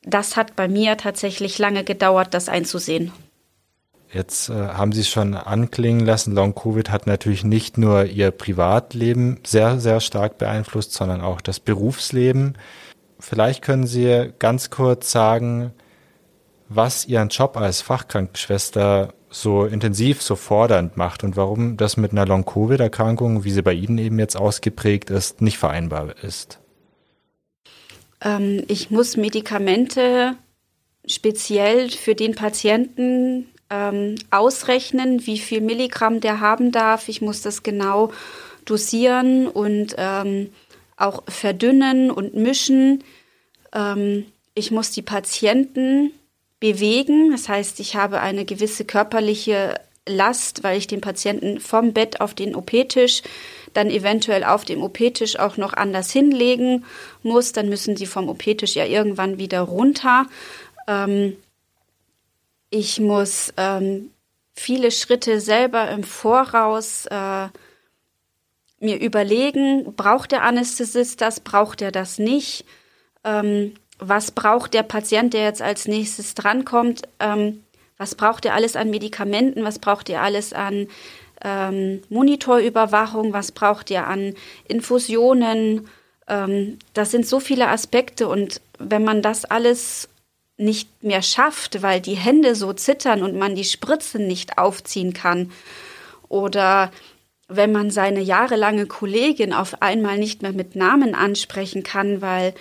das 0.04 0.36
hat 0.36 0.56
bei 0.56 0.68
mir 0.68 0.98
tatsächlich 0.98 1.58
lange 1.60 1.84
gedauert, 1.84 2.34
das 2.34 2.50
einzusehen. 2.50 3.12
Jetzt 4.14 4.50
äh, 4.50 4.54
haben 4.54 4.92
Sie 4.92 5.04
schon 5.04 5.36
anklingen 5.36 6.06
lassen, 6.06 6.34
Long 6.34 6.54
Covid 6.54 6.90
hat 6.90 7.08
natürlich 7.08 7.44
nicht 7.44 7.78
nur 7.78 8.06
Ihr 8.06 8.32
Privatleben 8.32 9.40
sehr, 9.46 9.80
sehr 9.80 10.00
stark 10.00 10.38
beeinflusst, 10.38 10.94
sondern 10.94 11.22
auch 11.22 11.40
das 11.40 11.60
Berufsleben. 11.60 12.58
Vielleicht 13.20 13.62
können 13.64 13.88
Sie 13.88 14.34
ganz 14.38 14.70
kurz 14.70 15.12
sagen, 15.12 15.72
was 16.68 17.06
Ihren 17.06 17.30
Job 17.30 17.56
als 17.56 17.82
Fachkrankenschwester 17.82 19.14
so 19.32 19.66
intensiv, 19.66 20.22
so 20.22 20.36
fordernd 20.36 20.98
macht 20.98 21.24
und 21.24 21.38
warum 21.38 21.78
das 21.78 21.96
mit 21.98 22.12
einer 22.12 22.26
Long-Covid-Erkrankung, 22.26 23.46
wie 23.46 23.52
sie 23.52 23.62
bei 23.62 23.74
Ihnen 23.74 23.98
eben 23.98 24.20
jetzt 24.20 24.36
ausgeprägt 24.36 25.10
ist, 25.10 25.42
nicht 25.42 25.58
vereinbar 25.58 26.22
ist. 26.22 26.60
Ähm, 28.22 28.64
ich 28.68 28.92
muss 28.92 29.16
Medikamente 29.16 30.36
speziell 31.08 31.90
für 31.90 32.14
den 32.14 32.36
Patienten 32.36 33.48
ähm, 33.70 34.16
ausrechnen, 34.30 35.26
wie 35.26 35.40
viel 35.40 35.62
Milligramm 35.62 36.20
der 36.20 36.42
haben 36.42 36.74
darf. 36.74 37.08
Ich 37.08 37.22
muss 37.22 37.42
das 37.42 37.64
genau 37.64 38.12
dosieren 38.66 39.48
und 39.48 39.96
ähm, 39.98 40.50
auch 40.98 41.24
verdünnen 41.28 42.12
und 42.12 42.36
mischen. 42.36 43.04
Ähm, 43.74 44.26
ich 44.54 44.72
muss 44.72 44.92
die 44.92 45.02
Patienten 45.02 46.12
bewegen. 46.62 47.32
Das 47.32 47.50
heißt, 47.50 47.82
ich 47.82 47.98
habe 47.98 48.22
eine 48.22 48.46
gewisse 48.46 48.86
körperliche 48.86 49.76
Last, 50.08 50.64
weil 50.64 50.78
ich 50.78 50.88
den 50.88 51.02
Patienten 51.02 51.60
vom 51.60 51.92
Bett 51.92 52.22
auf 52.22 52.34
den 52.34 52.56
OP-Tisch, 52.56 53.24
dann 53.74 53.90
eventuell 53.90 54.44
auf 54.44 54.64
dem 54.64 54.82
OP-Tisch 54.82 55.38
auch 55.38 55.58
noch 55.58 55.74
anders 55.74 56.12
hinlegen 56.12 56.86
muss. 57.24 57.52
Dann 57.52 57.68
müssen 57.68 57.98
sie 57.98 58.06
vom 58.06 58.30
OP-Tisch 58.30 58.76
ja 58.76 58.86
irgendwann 58.86 59.38
wieder 59.38 59.62
runter. 59.62 60.28
Ähm, 60.88 61.36
ich 62.70 63.00
muss 63.00 63.54
ähm, 63.58 64.12
viele 64.54 64.92
Schritte 64.92 65.42
selber 65.42 65.90
im 65.92 66.04
Voraus 66.04 67.06
äh, 67.08 67.48
mir 68.80 69.00
überlegen, 69.00 69.94
braucht 69.96 70.32
der 70.32 70.44
Anästhesist 70.44 71.22
das, 71.22 71.40
braucht 71.40 71.82
er 71.82 71.92
das 71.92 72.18
nicht? 72.18 72.66
Ähm, 73.24 73.74
was 74.02 74.32
braucht 74.32 74.74
der 74.74 74.84
Patient, 74.84 75.34
der 75.34 75.44
jetzt 75.44 75.62
als 75.62 75.88
nächstes 75.88 76.34
drankommt? 76.34 77.04
Ähm, 77.20 77.64
was 77.98 78.16
braucht 78.16 78.46
er 78.46 78.56
alles 78.56 78.76
an 78.76 78.90
Medikamenten? 78.90 79.64
Was 79.64 79.78
braucht 79.78 80.10
er 80.10 80.24
alles 80.24 80.54
an 80.54 80.88
ähm, 81.44 82.02
Monitorüberwachung? 82.10 83.32
Was 83.32 83.52
braucht 83.52 83.92
er 83.92 84.08
an 84.08 84.34
Infusionen? 84.68 85.88
Ähm, 86.28 86.80
das 86.96 87.12
sind 87.12 87.28
so 87.28 87.40
viele 87.40 87.68
Aspekte 87.68 88.28
und 88.28 88.60
wenn 88.80 89.04
man 89.04 89.22
das 89.22 89.46
alles 89.46 90.10
nicht 90.58 91.04
mehr 91.04 91.22
schafft, 91.22 91.84
weil 91.84 92.02
die 92.02 92.16
Hände 92.16 92.56
so 92.56 92.74
zittern 92.74 93.22
und 93.22 93.38
man 93.38 93.54
die 93.54 93.64
Spritzen 93.64 94.28
nicht 94.28 94.58
aufziehen 94.58 95.14
kann 95.14 95.52
oder 96.28 96.92
wenn 97.48 97.72
man 97.72 97.92
seine 97.92 98.22
jahrelange 98.22 98.88
Kollegin 98.88 99.54
auf 99.54 99.82
einmal 99.82 100.18
nicht 100.18 100.42
mehr 100.42 100.54
mit 100.54 100.76
Namen 100.76 101.14
ansprechen 101.14 101.84
kann, 101.84 102.22
weil 102.22 102.54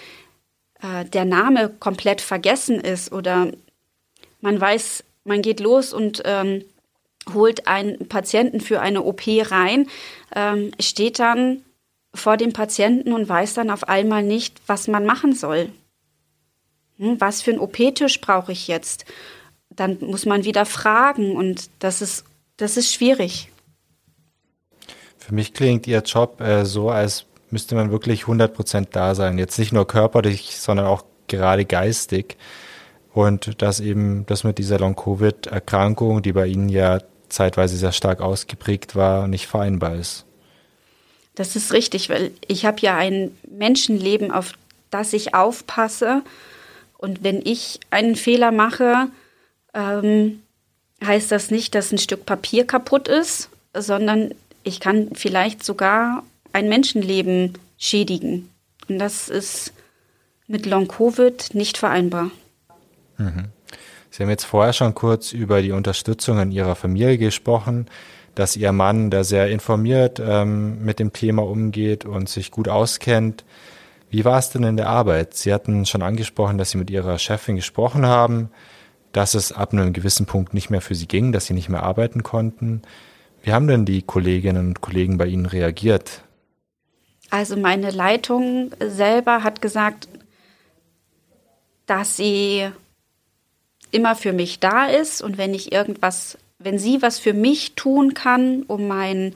äh, 0.83 1.05
der 1.05 1.25
Name 1.25 1.69
komplett 1.69 2.21
vergessen 2.21 2.81
ist 2.81 3.13
oder 3.13 3.53
man 4.41 4.61
weiß, 4.61 5.05
man 5.25 5.43
geht 5.43 5.61
los 5.61 5.93
und 5.93 6.23
ähm, 6.25 6.65
holt 7.35 7.67
einen 7.67 8.09
Patienten 8.09 8.61
für 8.61 8.81
eine 8.81 9.03
OP 9.03 9.23
rein, 9.27 9.89
ähm, 10.35 10.73
steht 10.81 11.19
dann 11.19 11.63
vor 12.15 12.37
dem 12.37 12.53
Patienten 12.53 13.13
und 13.13 13.29
weiß 13.29 13.55
dann 13.55 13.71
auf 13.71 13.89
einmal 13.89 14.23
nicht, 14.23 14.61
was 14.67 14.89
man 14.89 15.05
machen 15.05 15.35
soll. 15.35 15.71
Hm, 16.99 17.21
was 17.21 17.43
für 17.43 17.53
einen 17.53 17.61
OP-Tisch 17.61 18.21
brauche 18.21 18.53
ich 18.53 18.67
jetzt? 18.69 19.05
Dann 19.71 19.99
muss 20.01 20.27
man 20.27 20.45
wieder 20.45 20.67
fragen 20.67 21.37
und 21.37 21.71
das 21.79 22.03
ist, 22.03 22.25
das 22.57 22.77
ist 22.77 22.93
schwierig. 22.93 23.51
Für 25.19 25.35
mich 25.35 25.55
klingt 25.55 25.87
Ihr 25.87 26.01
Job 26.01 26.41
äh, 26.41 26.65
so, 26.65 26.91
als 26.91 27.27
müsste 27.53 27.75
man 27.75 27.91
wirklich 27.91 28.23
100 28.23 28.55
Prozent 28.55 28.89
da 28.93 29.15
sein. 29.15 29.39
Jetzt 29.39 29.59
nicht 29.59 29.73
nur 29.73 29.87
körperlich, 29.87 30.57
sondern 30.57 30.87
auch 30.87 31.05
gerade 31.27 31.65
geistig. 31.65 32.37
und 33.13 33.61
dass 33.61 33.81
eben 33.81 34.25
das 34.27 34.45
mit 34.45 34.59
dieser 34.59 34.79
Long-Covid-Erkrankung, 34.79 36.23
die 36.23 36.33
bei 36.33 36.47
Ihnen 36.47 36.69
ja 36.69 37.01
zeitweise 37.29 37.77
sehr 37.77 37.91
stark 37.93 38.21
ausgeprägt 38.21 38.95
war, 38.95 39.27
nicht 39.27 39.49
vereinbar 39.49 39.97
ist. 39.97 40.27
Das 41.35 41.57
ist 41.57 41.73
richtig, 41.73 42.09
weil 42.09 42.33
ich 42.47 42.67
habe 42.67 42.79
ja 42.81 42.97
ein 42.97 43.37
Menschenleben, 43.51 44.31
auf 44.31 44.53
das 44.91 45.13
ich 45.13 45.35
aufpasse. 45.35 46.23
Und 46.99 47.25
wenn 47.25 47.41
ich 47.45 47.81
einen 47.91 48.15
Fehler 48.15 48.53
mache, 48.53 49.09
ähm, 49.75 50.43
heißt 51.05 51.33
das 51.33 51.51
nicht, 51.51 51.75
dass 51.75 51.93
ein 51.93 51.99
Stück 51.99 52.27
Papier 52.27 52.67
kaputt 52.67 53.09
ist, 53.09 53.49
sondern 53.75 54.35
ich 54.65 54.81
kann 54.81 55.11
vielleicht 55.15 55.65
sogar 55.65 56.25
ein 56.53 56.69
Menschenleben 56.69 57.55
schädigen. 57.79 58.51
Und 58.89 58.99
das 58.99 59.29
ist 59.29 59.73
mit 60.47 60.67
Long-Covid 60.67 61.55
nicht 61.55 61.79
vereinbar. 61.79 62.31
Mhm. 63.19 63.47
Sie 64.11 64.23
haben 64.23 64.31
jetzt 64.31 64.45
vorher 64.45 64.73
schon 64.73 64.95
kurz 64.95 65.33
über 65.33 65.63
die 65.63 65.73
Unterstützung 65.73 66.41
in 66.41 66.51
Ihrer 66.51 66.75
Familie 66.75 67.17
gesprochen, 67.17 67.87
dass 68.35 68.57
Ihr 68.57 68.73
Mann, 68.73 69.11
der 69.11 69.23
sehr 69.23 69.49
informiert 69.49 70.21
ähm, 70.25 70.85
mit 70.85 70.99
dem 70.99 71.13
Thema 71.13 71.43
umgeht 71.43 72.05
und 72.05 72.29
sich 72.29 72.51
gut 72.51 72.69
auskennt. 72.69 73.45
Wie 74.11 74.25
war 74.25 74.39
es 74.39 74.51
denn 74.51 74.65
in 74.65 74.77
der 74.77 74.89
Arbeit? 74.89 75.35
Sie 75.35 75.55
hatten 75.55 75.87
schon 75.87 76.03
angesprochen, 76.03 76.59
dass 76.59 76.71
Sie 76.73 76.79
mit 76.79 76.91
Ihrer 76.91 77.19
Chefin 77.19 77.55
gesprochen 77.55 78.07
haben, 78.07 78.51
dass 79.13 79.35
es 79.35 79.53
ab 79.53 79.73
einem 79.73 79.93
gewissen 79.93 80.27
Punkt 80.27 80.55
nicht 80.55 80.71
mehr 80.71 80.81
für 80.81 80.97
Sie 80.97 81.07
ging, 81.07 81.31
dass 81.31 81.47
Sie 81.47 81.55
nicht 81.55 81.69
mehr 81.69 81.85
arbeiten 81.85 82.25
konnten. 82.25 82.83
Wie 83.43 83.53
haben 83.53 83.69
denn 83.69 83.85
die 83.85 84.03
Kolleginnen 84.03 84.69
und 84.69 84.81
Kollegen 84.81 85.17
bei 85.17 85.27
Ihnen 85.27 85.47
reagiert? 85.47 86.23
Also 87.31 87.57
meine 87.57 87.91
Leitung 87.91 88.73
selber 88.81 89.45
hat 89.45 89.63
gesagt, 89.63 90.09
dass 91.87 92.17
sie 92.17 92.69
immer 93.93 94.17
für 94.17 94.33
mich 94.33 94.61
da 94.61 94.87
ist 94.87 95.23
und 95.23 95.39
wenn 95.39 95.55
ich 95.55 95.73
irgendwas, 95.73 96.39
wenn 96.59 96.79
sie 96.79 97.03
was 97.03 97.19
für 97.19 97.33
mich 97.33 97.75
tun 97.75 98.15
kann, 98.15 98.63
um 98.65 98.87
mein 98.87 99.35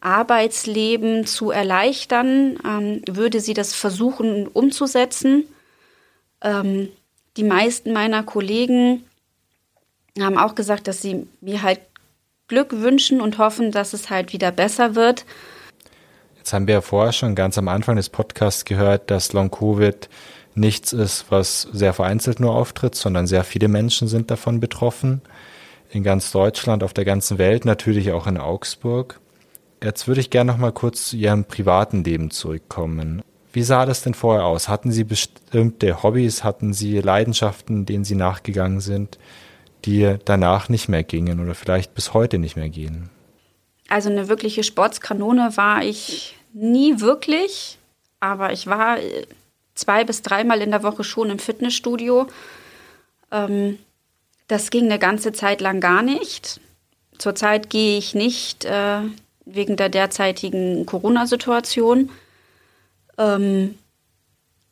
Arbeitsleben 0.00 1.26
zu 1.26 1.50
erleichtern, 1.50 2.58
ähm, 2.64 3.02
würde 3.08 3.40
sie 3.40 3.54
das 3.54 3.74
versuchen 3.74 4.46
umzusetzen. 4.48 5.44
Ähm, 6.42 6.88
die 7.36 7.44
meisten 7.44 7.92
meiner 7.92 8.24
Kollegen 8.24 9.04
haben 10.20 10.38
auch 10.38 10.54
gesagt, 10.54 10.88
dass 10.88 11.00
sie 11.00 11.26
mir 11.40 11.62
halt 11.62 11.80
Glück 12.48 12.72
wünschen 12.72 13.20
und 13.20 13.38
hoffen, 13.38 13.70
dass 13.70 13.92
es 13.92 14.10
halt 14.10 14.32
wieder 14.32 14.50
besser 14.50 14.94
wird. 14.94 15.24
Jetzt 16.42 16.52
haben 16.52 16.66
wir 16.66 16.74
ja 16.74 16.80
vorher 16.80 17.12
schon 17.12 17.36
ganz 17.36 17.56
am 17.56 17.68
Anfang 17.68 17.94
des 17.94 18.08
Podcasts 18.08 18.64
gehört, 18.64 19.12
dass 19.12 19.32
Long 19.32 19.52
Covid 19.52 20.08
nichts 20.56 20.92
ist, 20.92 21.26
was 21.28 21.68
sehr 21.72 21.92
vereinzelt 21.92 22.40
nur 22.40 22.52
auftritt, 22.52 22.96
sondern 22.96 23.28
sehr 23.28 23.44
viele 23.44 23.68
Menschen 23.68 24.08
sind 24.08 24.28
davon 24.28 24.58
betroffen. 24.58 25.22
In 25.90 26.02
ganz 26.02 26.32
Deutschland, 26.32 26.82
auf 26.82 26.94
der 26.94 27.04
ganzen 27.04 27.38
Welt, 27.38 27.64
natürlich 27.64 28.10
auch 28.10 28.26
in 28.26 28.38
Augsburg. 28.38 29.20
Jetzt 29.80 30.08
würde 30.08 30.20
ich 30.20 30.30
gerne 30.30 30.50
noch 30.50 30.58
mal 30.58 30.72
kurz 30.72 31.10
zu 31.10 31.16
Ihrem 31.16 31.44
privaten 31.44 32.02
Leben 32.02 32.32
zurückkommen. 32.32 33.22
Wie 33.52 33.62
sah 33.62 33.86
das 33.86 34.02
denn 34.02 34.14
vorher 34.14 34.44
aus? 34.44 34.68
Hatten 34.68 34.90
Sie 34.90 35.04
bestimmte 35.04 36.02
Hobbys? 36.02 36.42
Hatten 36.42 36.72
Sie 36.72 36.98
Leidenschaften, 36.98 37.86
denen 37.86 38.02
Sie 38.02 38.16
nachgegangen 38.16 38.80
sind, 38.80 39.16
die 39.84 40.16
danach 40.24 40.68
nicht 40.68 40.88
mehr 40.88 41.04
gingen 41.04 41.38
oder 41.38 41.54
vielleicht 41.54 41.94
bis 41.94 42.14
heute 42.14 42.40
nicht 42.40 42.56
mehr 42.56 42.68
gehen? 42.68 43.10
Also 43.92 44.08
eine 44.08 44.28
wirkliche 44.28 44.62
Sportskanone 44.62 45.54
war 45.58 45.84
ich 45.84 46.34
nie 46.54 47.00
wirklich, 47.00 47.76
aber 48.20 48.50
ich 48.50 48.66
war 48.66 48.96
zwei 49.74 50.02
bis 50.04 50.22
dreimal 50.22 50.62
in 50.62 50.70
der 50.70 50.82
Woche 50.82 51.04
schon 51.04 51.28
im 51.28 51.38
Fitnessstudio. 51.38 52.26
Ähm, 53.30 53.78
das 54.48 54.70
ging 54.70 54.86
eine 54.86 54.98
ganze 54.98 55.34
Zeit 55.34 55.60
lang 55.60 55.80
gar 55.80 56.00
nicht. 56.00 56.58
Zurzeit 57.18 57.68
gehe 57.68 57.98
ich 57.98 58.14
nicht 58.14 58.64
äh, 58.64 59.02
wegen 59.44 59.76
der 59.76 59.90
derzeitigen 59.90 60.86
Corona-Situation. 60.86 62.08
Ähm, 63.18 63.78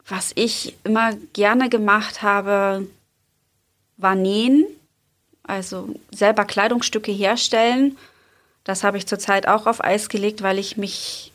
was 0.08 0.32
ich 0.34 0.76
immer 0.82 1.12
gerne 1.34 1.68
gemacht 1.68 2.22
habe, 2.22 2.88
war 3.98 4.14
nähen, 4.14 4.64
also 5.42 5.94
selber 6.10 6.46
Kleidungsstücke 6.46 7.12
herstellen. 7.12 7.98
Das 8.64 8.84
habe 8.84 8.98
ich 8.98 9.06
zurzeit 9.06 9.48
auch 9.48 9.66
auf 9.66 9.82
Eis 9.82 10.08
gelegt, 10.08 10.42
weil 10.42 10.58
ich 10.58 10.76
mich 10.76 11.32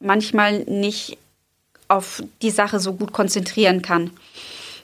manchmal 0.00 0.60
nicht 0.60 1.18
auf 1.88 2.22
die 2.42 2.50
Sache 2.50 2.80
so 2.80 2.94
gut 2.94 3.12
konzentrieren 3.12 3.82
kann. 3.82 4.10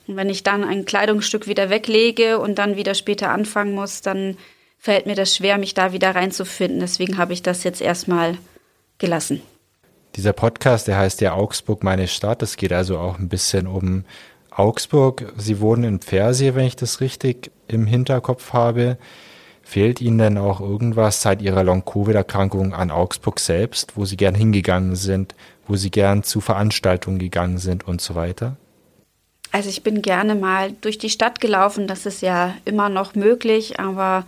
Und 0.07 0.17
wenn 0.17 0.31
ich 0.31 0.43
dann 0.43 0.65
ein 0.65 0.85
Kleidungsstück 0.85 1.47
wieder 1.47 1.71
weglege 1.71 2.39
und 2.39 2.57
dann 2.57 2.77
wieder 2.77 2.95
später 2.95 3.31
anfangen 3.31 3.75
muss, 3.75 4.03
dann 4.03 4.37
fällt 4.79 5.07
mir 5.07 5.15
das 5.15 5.35
schwer, 5.35 5.59
mich 5.59 5.75
da 5.75 5.93
wieder 5.93 6.15
reinzufinden. 6.15 6.81
Deswegen 6.81 7.19
habe 7.19 7.33
ich 7.33 7.43
das 7.43 7.65
jetzt 7.65 7.81
erstmal 7.81 8.39
gelassen. 8.99 9.43
Dieser 10.15 10.33
Podcast, 10.33 10.89
der 10.89 10.97
heißt 10.97 11.21
ja 11.21 11.35
Augsburg, 11.35 11.83
meine 11.83 12.09
Stadt. 12.09 12.43
Es 12.43 12.57
geht 12.57 12.73
also 12.73 12.99
auch 12.99 13.19
ein 13.19 13.29
bisschen 13.29 13.67
um 13.67 14.05
Augsburg. 14.51 15.33
Sie 15.37 15.61
wohnen 15.61 15.85
in 15.85 15.99
Pfersie, 16.01 16.55
wenn 16.55 16.67
ich 16.67 16.77
das 16.77 17.01
richtig 17.01 17.51
im 17.69 17.87
Hinterkopf 17.87 18.53
habe. 18.53 18.97
Fehlt 19.69 20.01
Ihnen 20.01 20.19
denn 20.19 20.39
auch 20.39 20.61
irgendwas 20.61 21.23
seit 21.23 21.43
Ihrer 21.43 21.65
Long-Covid-Erkrankung 21.65 22.73
an 22.73 22.93
Augsburg 22.93 23.41
selbst, 23.41 23.97
wo 23.97 24.05
Sie 24.05 24.17
gern 24.17 24.37
hingegangen 24.37 24.95
sind, 24.95 25.35
wo 25.67 25.75
Sie 25.75 25.91
gern 25.91 26.23
zu 26.23 26.41
Veranstaltungen 26.41 27.19
gegangen 27.19 27.59
sind 27.59 27.85
und 27.85 28.01
so 28.01 28.15
weiter? 28.15 28.57
Also 29.51 29.69
ich 29.69 29.83
bin 29.83 30.03
gerne 30.03 30.37
mal 30.37 30.71
durch 30.83 30.99
die 30.99 31.11
Stadt 31.11 31.41
gelaufen, 31.41 31.89
das 31.89 32.07
ist 32.07 32.23
ja 32.23 32.55
immer 32.65 32.89
noch 32.89 33.17
möglich, 33.17 33.81
aber 33.81 34.25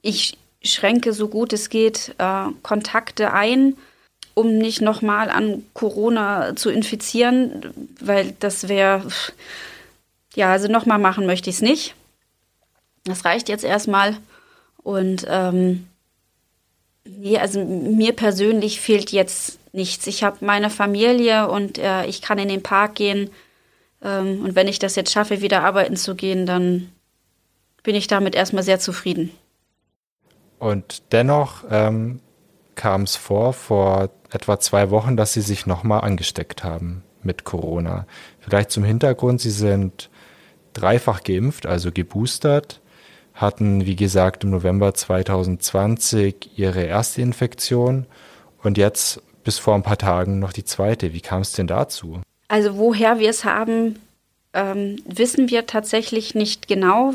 ich 0.00 0.38
schränke 0.62 1.12
so 1.12 1.26
gut 1.26 1.52
es 1.52 1.68
geht 1.68 2.14
äh, 2.18 2.44
Kontakte 2.62 3.32
ein, 3.32 3.76
um 4.34 4.58
nicht 4.58 4.80
nochmal 4.80 5.28
an 5.28 5.64
Corona 5.74 6.54
zu 6.54 6.70
infizieren, 6.70 7.72
weil 8.00 8.36
das 8.38 8.68
wäre, 8.68 9.08
ja, 10.36 10.52
also 10.52 10.68
nochmal 10.68 11.00
machen 11.00 11.26
möchte 11.26 11.50
ich 11.50 11.56
es 11.56 11.62
nicht. 11.62 11.96
Das 13.02 13.24
reicht 13.24 13.48
jetzt 13.48 13.64
erstmal. 13.64 14.18
Und 14.82 15.26
ähm, 15.28 15.86
nee, 17.04 17.38
also 17.38 17.64
mir 17.64 18.12
persönlich 18.14 18.80
fehlt 18.80 19.12
jetzt 19.12 19.58
nichts. 19.72 20.06
Ich 20.06 20.22
habe 20.22 20.44
meine 20.44 20.70
Familie 20.70 21.48
und 21.48 21.78
äh, 21.78 22.04
ich 22.06 22.22
kann 22.22 22.38
in 22.38 22.48
den 22.48 22.62
Park 22.62 22.96
gehen. 22.96 23.30
Ähm, 24.02 24.44
und 24.44 24.54
wenn 24.54 24.68
ich 24.68 24.78
das 24.78 24.96
jetzt 24.96 25.12
schaffe, 25.12 25.40
wieder 25.40 25.64
arbeiten 25.64 25.96
zu 25.96 26.14
gehen, 26.14 26.46
dann 26.46 26.90
bin 27.82 27.94
ich 27.94 28.06
damit 28.06 28.34
erstmal 28.34 28.62
sehr 28.62 28.78
zufrieden. 28.78 29.30
Und 30.58 31.02
dennoch 31.12 31.64
ähm, 31.70 32.20
kam 32.74 33.02
es 33.02 33.16
vor, 33.16 33.52
vor 33.52 34.10
etwa 34.30 34.60
zwei 34.60 34.90
Wochen, 34.90 35.16
dass 35.16 35.32
Sie 35.32 35.40
sich 35.40 35.66
nochmal 35.66 36.02
angesteckt 36.02 36.62
haben 36.62 37.02
mit 37.22 37.44
Corona. 37.44 38.06
Vielleicht 38.40 38.70
zum 38.70 38.84
Hintergrund, 38.84 39.40
Sie 39.40 39.50
sind 39.50 40.10
dreifach 40.72 41.22
geimpft, 41.22 41.66
also 41.66 41.90
geboostert, 41.92 42.80
hatten, 43.34 43.86
wie 43.86 43.96
gesagt, 43.96 44.44
im 44.44 44.50
November 44.50 44.94
2020 44.94 46.58
ihre 46.58 46.82
erste 46.82 47.22
Infektion 47.22 48.06
und 48.62 48.78
jetzt 48.78 49.22
bis 49.44 49.58
vor 49.58 49.74
ein 49.74 49.82
paar 49.82 49.98
Tagen 49.98 50.38
noch 50.38 50.52
die 50.52 50.64
zweite. 50.64 51.12
Wie 51.12 51.20
kam 51.20 51.42
es 51.42 51.52
denn 51.52 51.66
dazu? 51.66 52.20
Also 52.48 52.76
woher 52.76 53.18
wir 53.18 53.30
es 53.30 53.44
haben, 53.44 53.98
ähm, 54.52 55.02
wissen 55.06 55.50
wir 55.50 55.66
tatsächlich 55.66 56.34
nicht 56.34 56.68
genau. 56.68 57.14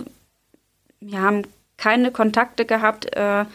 Wir 1.00 1.22
haben 1.22 1.44
keine 1.78 2.12
Kontakte 2.12 2.66
gehabt, 2.66 3.16
äh, 3.16 3.46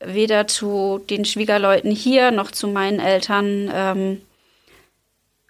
weder 0.00 0.46
zu 0.46 1.00
den 1.10 1.24
Schwiegerleuten 1.24 1.90
hier 1.90 2.30
noch 2.30 2.50
zu 2.50 2.66
meinen 2.68 2.98
Eltern. 2.98 3.70
Ähm, 3.72 4.22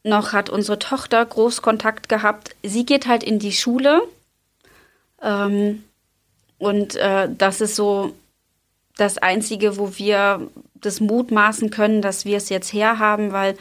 noch 0.05 0.33
hat 0.33 0.51
unsere 0.51 0.79
Tochter 0.79 1.25
groß 1.25 1.63
Kontakt 1.63 2.09
gehabt. 2.09 2.57
Sie 2.63 2.85
geht 2.85 3.07
halt 3.07 3.23
in 3.23 3.39
die 3.39 3.53
Schule. 3.53 4.03
Ähm, 5.23 5.85
und 6.63 6.95
äh, 6.95 7.29
das 7.37 7.61
ist 7.61 7.75
so 7.75 8.15
das 8.97 9.19
Einzige, 9.19 9.79
wo 9.79 9.99
wir 9.99 10.49
das 10.77 11.01
mutmaßen 11.01 11.71
können, 11.71 12.03
dass 12.03 12.25
wir 12.25 12.37
es 12.37 12.51
jetzt 12.51 12.73
herhaben, 12.73 13.33
weil 13.33 13.57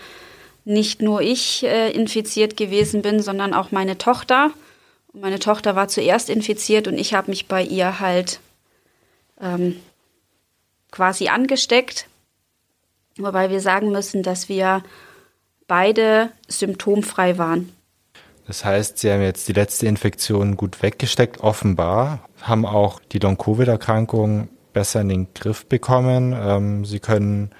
nicht 0.66 1.02
nur 1.02 1.22
ich 1.22 1.64
äh, 1.64 1.90
infiziert 1.90 2.58
gewesen 2.58 3.02
bin, 3.02 3.20
sondern 3.20 3.56
auch 3.56 3.72
meine 3.72 3.98
Tochter. 3.98 4.52
Und 5.14 5.22
meine 5.22 5.40
Tochter 5.40 5.76
war 5.76 5.88
zuerst 5.88 6.30
infiziert 6.30 6.88
und 6.88 7.00
ich 7.00 7.16
habe 7.16 7.32
mich 7.32 7.48
bei 7.48 7.64
ihr 7.64 8.00
halt 8.00 8.40
ähm, 9.42 9.82
quasi 10.92 11.28
angesteckt. 11.28 12.06
Wobei 13.18 13.50
wir 13.50 13.62
sagen 13.62 13.92
müssen, 13.92 14.22
dass 14.22 14.48
wir 14.48 14.84
beide 15.66 16.32
symptomfrei 16.48 17.40
waren. 17.40 17.76
Das 18.52 18.66
heißt, 18.66 18.98
Sie 18.98 19.10
haben 19.10 19.22
jetzt 19.22 19.48
die 19.48 19.54
letzte 19.54 19.88
Infektion 19.88 20.58
gut 20.58 20.84
weggesteckt, 20.84 21.40
offenbar, 21.40 22.28
haben 22.42 22.66
auch 22.66 23.00
die 23.00 23.20
Long-Covid-Erkrankung 23.20 24.50
besser 24.74 25.00
in 25.00 25.08
den 25.08 25.34
Griff 25.34 25.68
bekommen. 25.68 26.36
Ähm, 26.38 26.84
Sie 26.84 27.00
können 27.00 27.52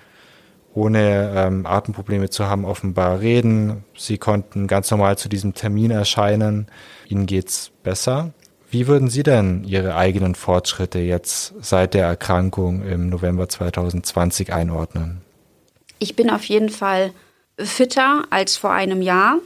ohne 0.74 1.32
ähm, 1.34 1.66
Atemprobleme 1.66 2.30
zu 2.30 2.46
haben, 2.48 2.66
offenbar 2.66 3.22
reden. 3.22 3.86
Sie 3.96 4.18
konnten 4.18 4.68
ganz 4.68 4.92
normal 4.92 5.18
zu 5.18 5.30
diesem 5.30 5.54
Termin 5.54 5.92
erscheinen. 5.92 6.68
Ihnen 7.08 7.26
geht's 7.26 7.72
besser. 7.84 8.34
Wie 8.70 8.88
würden 8.88 9.10
Sie 9.10 9.24
denn 9.24 9.64
Ihre 9.64 9.96
eigenen 9.96 10.36
Fortschritte 10.36 11.00
jetzt 11.00 11.54
seit 11.62 11.94
der 11.94 12.06
Erkrankung 12.06 12.84
im 12.84 13.08
November 13.08 13.48
2020 13.48 14.52
einordnen? 14.52 15.22
Ich 16.00 16.18
bin 16.18 16.30
auf 16.30 16.44
jeden 16.44 16.68
Fall 16.68 17.14
fitter 17.58 18.26
als 18.30 18.58
vor 18.58 18.74
einem 18.74 19.02
Jahr. 19.02 19.38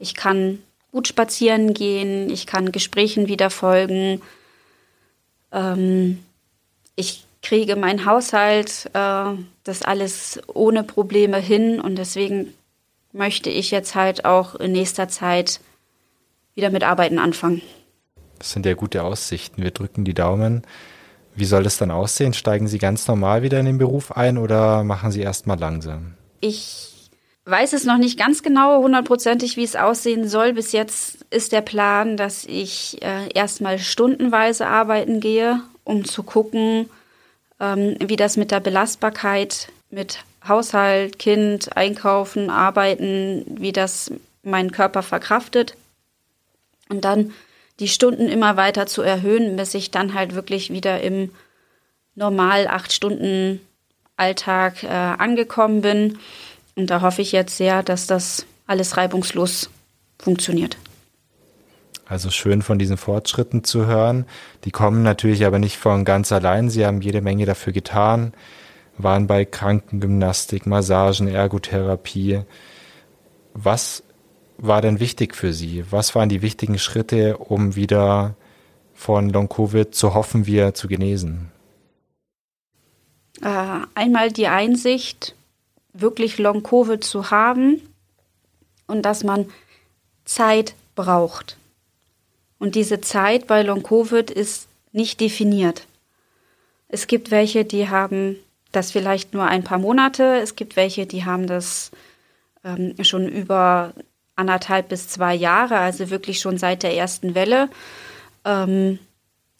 Ich 0.00 0.16
kann 0.16 0.58
gut 0.92 1.08
spazieren 1.08 1.74
gehen, 1.74 2.30
ich 2.30 2.46
kann 2.46 2.72
Gesprächen 2.72 3.28
wieder 3.28 3.50
folgen. 3.50 4.22
Ähm, 5.52 6.24
ich 6.96 7.24
kriege 7.42 7.76
meinen 7.76 8.04
Haushalt, 8.04 8.90
äh, 8.94 9.32
das 9.64 9.82
alles 9.82 10.40
ohne 10.46 10.82
Probleme 10.82 11.38
hin 11.38 11.80
und 11.80 11.96
deswegen 11.96 12.54
möchte 13.12 13.50
ich 13.50 13.70
jetzt 13.70 13.94
halt 13.94 14.24
auch 14.24 14.54
in 14.54 14.72
nächster 14.72 15.08
Zeit 15.08 15.60
wieder 16.54 16.70
mit 16.70 16.82
Arbeiten 16.82 17.18
anfangen. 17.18 17.62
Das 18.38 18.52
sind 18.52 18.66
ja 18.66 18.74
gute 18.74 19.02
Aussichten. 19.02 19.62
Wir 19.62 19.70
drücken 19.70 20.04
die 20.04 20.14
Daumen. 20.14 20.62
Wie 21.34 21.44
soll 21.44 21.62
das 21.62 21.76
dann 21.76 21.90
aussehen? 21.90 22.34
Steigen 22.34 22.66
Sie 22.66 22.78
ganz 22.78 23.06
normal 23.06 23.42
wieder 23.42 23.60
in 23.60 23.66
den 23.66 23.78
Beruf 23.78 24.12
ein 24.12 24.38
oder 24.38 24.82
machen 24.84 25.10
Sie 25.10 25.20
erst 25.20 25.46
mal 25.46 25.58
langsam? 25.58 26.14
Ich 26.40 26.97
weiß 27.48 27.72
es 27.72 27.84
noch 27.84 27.98
nicht 27.98 28.18
ganz 28.18 28.42
genau, 28.42 28.82
hundertprozentig, 28.82 29.56
wie 29.56 29.64
es 29.64 29.76
aussehen 29.76 30.28
soll. 30.28 30.52
Bis 30.52 30.72
jetzt 30.72 31.24
ist 31.30 31.52
der 31.52 31.62
Plan, 31.62 32.16
dass 32.16 32.44
ich 32.44 33.02
äh, 33.02 33.28
erstmal 33.34 33.78
stundenweise 33.78 34.66
arbeiten 34.66 35.20
gehe, 35.20 35.62
um 35.84 36.04
zu 36.04 36.22
gucken, 36.22 36.88
ähm, 37.60 37.96
wie 38.00 38.16
das 38.16 38.36
mit 38.36 38.50
der 38.50 38.60
Belastbarkeit, 38.60 39.68
mit 39.90 40.24
Haushalt, 40.46 41.18
Kind, 41.18 41.76
Einkaufen, 41.76 42.50
Arbeiten, 42.50 43.44
wie 43.48 43.72
das 43.72 44.12
meinen 44.42 44.72
Körper 44.72 45.02
verkraftet. 45.02 45.74
Und 46.88 47.04
dann 47.04 47.32
die 47.80 47.88
Stunden 47.88 48.28
immer 48.28 48.56
weiter 48.56 48.86
zu 48.86 49.02
erhöhen, 49.02 49.56
bis 49.56 49.74
ich 49.74 49.90
dann 49.90 50.14
halt 50.14 50.34
wirklich 50.34 50.70
wieder 50.70 51.00
im 51.00 51.30
normal 52.14 52.66
acht 52.66 52.92
Stunden 52.92 53.60
Alltag 54.16 54.82
äh, 54.82 54.88
angekommen 54.88 55.80
bin. 55.80 56.18
Und 56.78 56.90
da 56.90 57.02
hoffe 57.02 57.22
ich 57.22 57.32
jetzt 57.32 57.56
sehr, 57.56 57.82
dass 57.82 58.06
das 58.06 58.46
alles 58.68 58.96
reibungslos 58.96 59.68
funktioniert. 60.16 60.76
Also 62.06 62.30
schön 62.30 62.62
von 62.62 62.78
diesen 62.78 62.96
Fortschritten 62.96 63.64
zu 63.64 63.86
hören. 63.86 64.26
Die 64.62 64.70
kommen 64.70 65.02
natürlich 65.02 65.44
aber 65.44 65.58
nicht 65.58 65.76
von 65.76 66.04
ganz 66.04 66.30
allein. 66.30 66.70
Sie 66.70 66.86
haben 66.86 67.00
jede 67.00 67.20
Menge 67.20 67.46
dafür 67.46 67.72
getan, 67.72 68.32
waren 68.96 69.26
bei 69.26 69.44
Krankengymnastik, 69.44 70.66
Massagen, 70.66 71.26
Ergotherapie. 71.26 72.42
Was 73.54 74.04
war 74.56 74.80
denn 74.80 75.00
wichtig 75.00 75.34
für 75.34 75.52
Sie? 75.52 75.84
Was 75.90 76.14
waren 76.14 76.28
die 76.28 76.42
wichtigen 76.42 76.78
Schritte, 76.78 77.38
um 77.38 77.74
wieder 77.74 78.36
von 78.94 79.30
Long-Covid 79.30 79.96
zu 79.96 80.14
hoffen, 80.14 80.46
wir 80.46 80.74
zu 80.74 80.86
genesen? 80.86 81.50
Äh, 83.42 83.80
einmal 83.96 84.30
die 84.30 84.46
Einsicht, 84.46 85.34
wirklich 86.00 86.38
Long-Covid 86.38 87.02
zu 87.02 87.30
haben 87.30 87.82
und 88.86 89.02
dass 89.02 89.24
man 89.24 89.46
Zeit 90.24 90.74
braucht. 90.94 91.56
Und 92.58 92.74
diese 92.74 93.00
Zeit 93.00 93.46
bei 93.46 93.62
Long-Covid 93.62 94.30
ist 94.30 94.68
nicht 94.92 95.20
definiert. 95.20 95.86
Es 96.88 97.06
gibt 97.06 97.30
welche, 97.30 97.64
die 97.64 97.88
haben 97.88 98.36
das 98.72 98.90
vielleicht 98.90 99.34
nur 99.34 99.44
ein 99.44 99.64
paar 99.64 99.78
Monate. 99.78 100.36
Es 100.36 100.56
gibt 100.56 100.76
welche, 100.76 101.06
die 101.06 101.24
haben 101.24 101.46
das 101.46 101.90
ähm, 102.64 102.94
schon 103.02 103.28
über 103.28 103.92
anderthalb 104.36 104.88
bis 104.88 105.08
zwei 105.08 105.34
Jahre, 105.34 105.78
also 105.78 106.10
wirklich 106.10 106.40
schon 106.40 106.58
seit 106.58 106.82
der 106.82 106.94
ersten 106.94 107.34
Welle. 107.34 107.68
Ähm, 108.44 108.98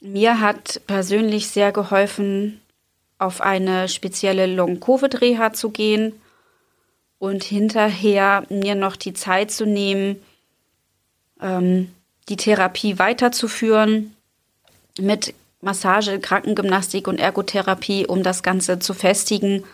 mir 0.00 0.40
hat 0.40 0.80
persönlich 0.86 1.48
sehr 1.48 1.72
geholfen, 1.72 2.60
auf 3.18 3.40
eine 3.40 3.88
spezielle 3.88 4.46
Long-Covid-Reha 4.46 5.52
zu 5.52 5.70
gehen 5.70 6.12
und 7.18 7.44
hinterher 7.44 8.44
mir 8.48 8.74
noch 8.74 8.96
die 8.96 9.12
Zeit 9.12 9.50
zu 9.50 9.66
nehmen, 9.66 10.16
ähm, 11.40 11.92
die 12.28 12.36
Therapie 12.36 12.98
weiterzuführen 12.98 14.14
mit 14.98 15.34
Massage, 15.60 16.20
Krankengymnastik 16.20 17.08
und 17.08 17.18
Ergotherapie, 17.18 18.06
um 18.06 18.22
das 18.22 18.42
Ganze 18.42 18.78
zu 18.78 18.94
festigen. 18.94 19.64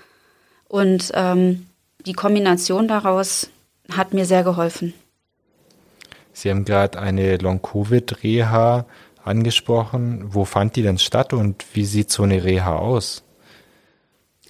Und 0.68 1.10
ähm, 1.14 1.66
die 2.06 2.14
Kombination 2.14 2.88
daraus 2.88 3.50
hat 3.92 4.14
mir 4.14 4.24
sehr 4.24 4.44
geholfen. 4.44 4.94
Sie 6.32 6.50
haben 6.50 6.64
gerade 6.64 6.98
eine 6.98 7.36
Long-Covid-Reha 7.36 8.86
angesprochen. 9.22 10.34
Wo 10.34 10.44
fand 10.44 10.76
die 10.76 10.82
denn 10.82 10.98
statt 10.98 11.32
und 11.32 11.64
wie 11.74 11.84
sieht 11.84 12.10
so 12.10 12.22
eine 12.22 12.44
Reha 12.44 12.76
aus? 12.76 13.22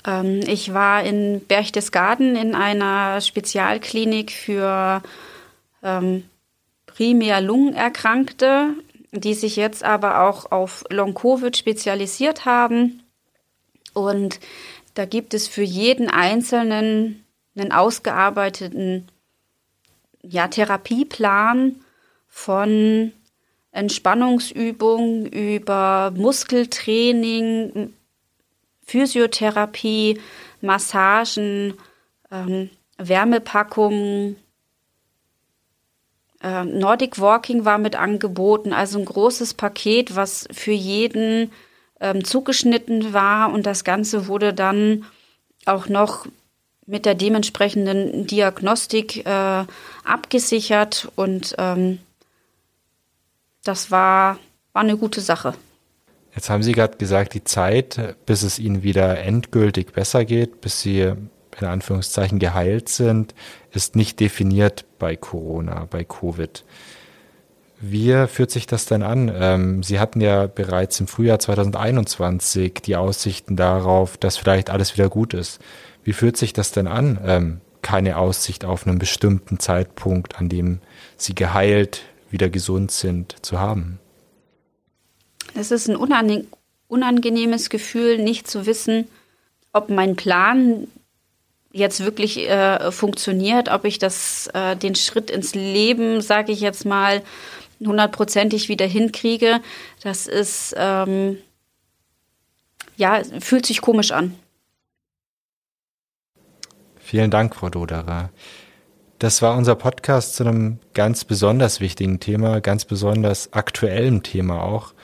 Ähm, 0.06 0.40
ich 0.46 0.74
war 0.74 1.02
in 1.02 1.40
Berchtesgaden 1.40 2.36
in 2.36 2.54
einer 2.54 3.20
Spezialklinik 3.20 4.32
für 4.32 5.02
ähm, 5.82 6.24
primär 6.86 7.40
Lungenerkrankte, 7.40 8.74
die 9.12 9.34
sich 9.34 9.56
jetzt 9.56 9.84
aber 9.84 10.22
auch 10.28 10.50
auf 10.50 10.84
Long-Covid 10.90 11.56
spezialisiert 11.56 12.44
haben. 12.44 13.02
Und 13.92 14.40
da 14.94 15.04
gibt 15.04 15.34
es 15.34 15.48
für 15.48 15.62
jeden 15.62 16.08
Einzelnen 16.08 17.24
einen 17.56 17.72
ausgearbeiteten 17.72 19.08
ja, 20.22 20.48
Therapieplan 20.48 21.76
von 22.28 23.12
Entspannungsübungen 23.70 25.26
über 25.26 26.12
Muskeltraining, 26.16 27.92
Physiotherapie, 28.84 30.20
Massagen, 30.60 31.74
ähm, 32.30 32.70
Wärmepackungen, 32.98 34.36
äh, 36.44 36.64
Nordic 36.64 37.18
Walking 37.18 37.64
war 37.64 37.78
mit 37.78 37.96
angeboten, 37.96 38.72
also 38.72 38.98
ein 38.98 39.06
großes 39.06 39.54
Paket, 39.54 40.14
was 40.14 40.46
für 40.52 40.72
jeden 40.72 41.50
ähm, 42.00 42.22
zugeschnitten 42.22 43.14
war. 43.14 43.52
Und 43.52 43.64
das 43.66 43.82
Ganze 43.82 44.28
wurde 44.28 44.52
dann 44.52 45.06
auch 45.64 45.88
noch 45.88 46.26
mit 46.86 47.06
der 47.06 47.14
dementsprechenden 47.14 48.26
Diagnostik 48.26 49.24
äh, 49.24 49.64
abgesichert. 50.04 51.10
Und 51.16 51.54
ähm, 51.56 51.98
das 53.64 53.90
war, 53.90 54.38
war 54.74 54.82
eine 54.82 54.98
gute 54.98 55.22
Sache. 55.22 55.54
Jetzt 56.34 56.50
haben 56.50 56.62
Sie 56.62 56.72
gerade 56.72 56.96
gesagt, 56.96 57.34
die 57.34 57.44
Zeit, 57.44 58.16
bis 58.26 58.42
es 58.42 58.58
Ihnen 58.58 58.82
wieder 58.82 59.18
endgültig 59.18 59.92
besser 59.92 60.24
geht, 60.24 60.60
bis 60.60 60.80
Sie 60.80 61.00
in 61.60 61.66
Anführungszeichen 61.66 62.40
geheilt 62.40 62.88
sind, 62.88 63.34
ist 63.72 63.94
nicht 63.94 64.18
definiert 64.18 64.84
bei 64.98 65.14
Corona, 65.14 65.86
bei 65.88 66.02
Covid. 66.02 66.64
Wie 67.80 68.26
führt 68.28 68.50
sich 68.50 68.66
das 68.66 68.86
denn 68.86 69.02
an? 69.02 69.30
Ähm, 69.34 69.82
Sie 69.82 70.00
hatten 70.00 70.20
ja 70.20 70.46
bereits 70.46 70.98
im 71.00 71.06
Frühjahr 71.06 71.38
2021 71.38 72.74
die 72.84 72.96
Aussichten 72.96 73.56
darauf, 73.56 74.16
dass 74.16 74.36
vielleicht 74.36 74.70
alles 74.70 74.96
wieder 74.96 75.08
gut 75.08 75.34
ist. 75.34 75.60
Wie 76.02 76.12
fühlt 76.12 76.36
sich 76.36 76.52
das 76.52 76.72
denn 76.72 76.86
an, 76.86 77.18
ähm, 77.24 77.60
keine 77.82 78.16
Aussicht 78.16 78.64
auf 78.64 78.86
einen 78.86 78.98
bestimmten 78.98 79.58
Zeitpunkt, 79.58 80.38
an 80.38 80.48
dem 80.48 80.80
Sie 81.16 81.34
geheilt, 81.34 82.02
wieder 82.30 82.48
gesund 82.48 82.90
sind, 82.90 83.36
zu 83.42 83.60
haben? 83.60 83.98
Es 85.54 85.70
ist 85.70 85.88
ein 85.88 85.96
unangenehmes 86.88 87.70
Gefühl, 87.70 88.18
nicht 88.18 88.48
zu 88.48 88.66
wissen, 88.66 89.08
ob 89.72 89.88
mein 89.88 90.16
Plan 90.16 90.88
jetzt 91.72 92.04
wirklich 92.04 92.48
äh, 92.48 92.92
funktioniert, 92.92 93.68
ob 93.68 93.84
ich 93.84 93.98
das, 93.98 94.48
äh, 94.54 94.76
den 94.76 94.94
Schritt 94.94 95.30
ins 95.30 95.54
Leben, 95.54 96.20
sage 96.20 96.52
ich 96.52 96.60
jetzt 96.60 96.84
mal, 96.84 97.22
hundertprozentig 97.84 98.68
wieder 98.68 98.86
hinkriege. 98.86 99.60
Das 100.02 100.26
ist, 100.26 100.74
ähm, 100.76 101.38
ja, 102.96 103.22
fühlt 103.40 103.66
sich 103.66 103.80
komisch 103.80 104.12
an. 104.12 104.34
Vielen 106.96 107.30
Dank, 107.30 107.54
Frau 107.54 107.68
Doderer. 107.68 108.30
Das 109.18 109.42
war 109.42 109.56
unser 109.56 109.74
Podcast 109.74 110.36
zu 110.36 110.44
einem 110.44 110.78
ganz 110.94 111.24
besonders 111.24 111.80
wichtigen 111.80 112.20
Thema, 112.20 112.60
ganz 112.60 112.84
besonders 112.84 113.52
aktuellem 113.52 114.22
Thema 114.22 114.62
auch. 114.62 114.94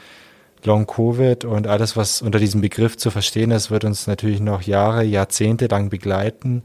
Long 0.64 0.86
Covid 0.86 1.44
und 1.44 1.66
alles, 1.66 1.96
was 1.96 2.22
unter 2.22 2.38
diesem 2.38 2.60
Begriff 2.60 2.96
zu 2.96 3.10
verstehen 3.10 3.50
ist, 3.50 3.70
wird 3.70 3.84
uns 3.84 4.06
natürlich 4.06 4.40
noch 4.40 4.62
Jahre, 4.62 5.02
Jahrzehnte 5.04 5.66
lang 5.66 5.88
begleiten, 5.88 6.62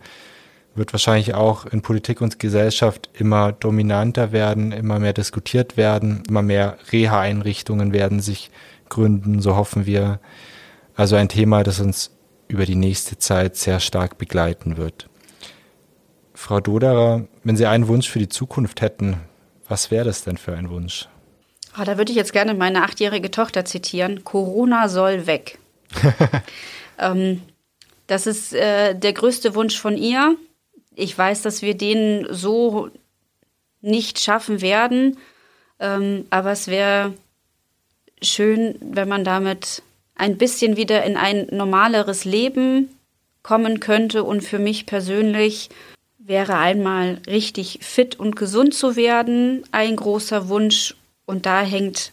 wird 0.76 0.92
wahrscheinlich 0.92 1.34
auch 1.34 1.66
in 1.66 1.82
Politik 1.82 2.20
und 2.20 2.38
Gesellschaft 2.40 3.10
immer 3.14 3.54
dominanter 3.54 4.34
werden, 4.34 4.74
immer 4.74 5.00
mehr 5.00 5.14
diskutiert 5.14 5.78
werden, 5.78 6.24
immer 6.28 6.42
mehr 6.42 6.78
Reha-Einrichtungen 6.92 7.94
werden 7.94 8.20
sich 8.20 8.52
gründen, 8.90 9.42
so 9.42 9.56
hoffen 9.56 9.86
wir. 9.86 10.20
Also 10.96 11.16
ein 11.16 11.30
Thema, 11.30 11.64
das 11.64 11.80
uns 11.80 12.12
über 12.48 12.66
die 12.66 12.76
nächste 12.76 13.18
Zeit 13.18 13.56
sehr 13.56 13.80
stark 13.80 14.18
begleiten 14.18 14.78
wird. 14.78 15.10
Frau 16.34 16.60
Doderer, 16.60 17.26
wenn 17.44 17.56
Sie 17.56 17.66
einen 17.66 17.88
Wunsch 17.88 18.10
für 18.10 18.20
die 18.20 18.30
Zukunft 18.30 18.82
hätten, 18.82 19.22
was 19.68 19.90
wäre 19.90 20.06
das 20.06 20.24
denn 20.24 20.38
für 20.38 20.54
ein 20.56 20.70
Wunsch? 20.70 21.08
Oh, 21.78 21.84
da 21.84 21.98
würde 21.98 22.12
ich 22.12 22.18
jetzt 22.18 22.34
gerne 22.34 22.54
meine 22.54 22.84
achtjährige 22.84 23.32
Tochter 23.32 23.66
zitieren. 23.66 24.24
Corona 24.24 24.88
soll 24.88 25.28
weg. 25.28 25.60
ähm, 27.00 27.42
das 28.08 28.28
ist 28.28 28.54
äh, 28.54 28.94
der 28.96 29.14
größte 29.14 29.56
Wunsch 29.56 29.80
von 29.80 29.98
ihr. 29.98 30.38
Ich 30.96 31.18
weiß, 31.18 31.42
dass 31.42 31.62
wir 31.62 31.76
den 31.76 32.28
so 32.30 32.90
nicht 33.82 34.20
schaffen 34.20 34.62
werden, 34.62 35.18
ähm, 35.80 36.26
aber 36.30 36.52
es 36.52 36.68
wäre 36.68 37.14
schön, 38.22 38.78
wenn 38.82 39.10
man 39.10 39.24
damit 39.24 39.84
ein 40.16 40.38
bisschen 40.38 40.78
wieder 40.78 41.04
in 41.04 41.18
ein 41.18 41.48
normaleres 41.52 42.24
Leben 42.26 42.90
kommen 43.44 43.80
könnte. 43.80 44.24
Und 44.24 44.42
für 44.42 44.60
mich 44.60 44.86
persönlich 44.86 45.70
wäre 46.18 46.58
einmal 46.58 47.22
richtig 47.28 47.80
fit 47.82 48.20
und 48.20 48.36
gesund 48.36 48.74
zu 48.74 48.96
werden 48.96 49.64
ein 49.72 49.96
großer 49.96 50.48
Wunsch. 50.48 50.96
Und 51.26 51.46
da 51.46 51.62
hängt 51.62 52.12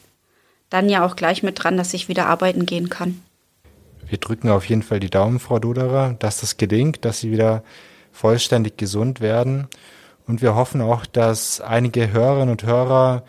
dann 0.71 0.89
ja 0.89 1.05
auch 1.05 1.17
gleich 1.17 1.43
mit 1.43 1.63
dran, 1.63 1.77
dass 1.77 1.95
ich 1.95 2.09
wieder 2.09 2.27
arbeiten 2.27 2.67
gehen 2.67 2.89
kann. 2.89 3.21
Wir 4.07 4.19
drücken 4.19 4.49
auf 4.49 4.65
jeden 4.69 4.83
Fall 4.83 5.01
die 5.01 5.11
Daumen, 5.11 5.39
Frau 5.39 5.59
Duderer, 5.59 6.17
dass 6.19 6.41
das 6.41 6.57
gelingt, 6.57 7.05
dass 7.05 7.21
Sie 7.21 7.31
wieder 7.31 7.63
vollständig 8.11 8.77
gesund 8.77 9.21
werden. 9.21 9.69
Und 10.27 10.43
wir 10.43 10.55
hoffen 10.55 10.81
auch, 10.81 11.07
dass 11.07 11.61
einige 11.61 12.13
Hörerinnen 12.13 12.51
und 12.51 12.65
Hörer 12.65 13.25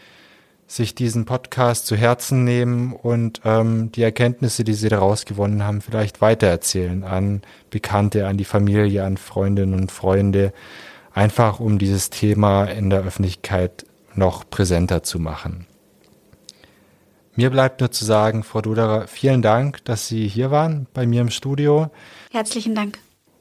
sich 0.68 0.96
diesen 0.96 1.26
Podcast 1.26 1.86
zu 1.86 1.96
Herzen 1.96 2.44
nehmen 2.44 2.94
und 2.94 3.42
ähm, 3.46 3.92
die 3.92 4.02
Erkenntnisse, 4.02 4.64
die 4.64 4.74
sie 4.74 4.90
daraus 4.90 5.26
gewonnen 5.26 5.64
haben, 5.64 5.82
vielleicht 5.82 6.22
weitererzählen 6.22 7.04
an 7.04 7.42
Bekannte, 7.70 8.28
an 8.28 8.38
die 8.38 8.46
Familie, 8.46 9.04
an 9.04 9.18
Freundinnen 9.18 9.80
und 9.80 9.92
Freunde, 9.92 10.54
einfach 11.14 11.60
um 11.60 11.78
dieses 11.78 12.10
Thema 12.10 12.66
in 12.66 12.90
der 12.90 13.02
Öffentlichkeit 13.02 13.86
noch 14.16 14.50
präsenter 14.50 15.04
zu 15.04 15.20
machen. 15.20 15.68
Mir 17.36 17.50
bleibt 17.50 17.80
nur 17.80 17.90
zu 17.90 18.06
sagen, 18.06 18.44
Frau 18.44 18.62
Duderer, 18.62 19.08
vielen 19.08 19.42
Dank, 19.42 19.84
dass 19.86 20.08
Sie 20.08 20.28
hier 20.28 20.52
waren 20.52 20.86
bei 20.94 21.08
mir 21.08 21.22
im 21.22 21.32
Studio. 21.32 21.90
Herzlichen 22.32 22.76
Dank. 22.76 23.00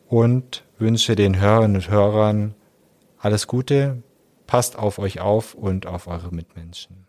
Und 0.09 0.65
wünsche 0.79 1.15
den 1.15 1.39
Hörerinnen 1.39 1.77
und 1.77 1.91
Hörern 1.91 2.55
alles 3.19 3.47
Gute, 3.47 4.03
passt 4.47 4.79
auf 4.79 4.99
euch 4.99 5.21
auf 5.21 5.55
und 5.55 5.87
auf 5.87 6.07
eure 6.07 6.35
Mitmenschen. 6.35 7.02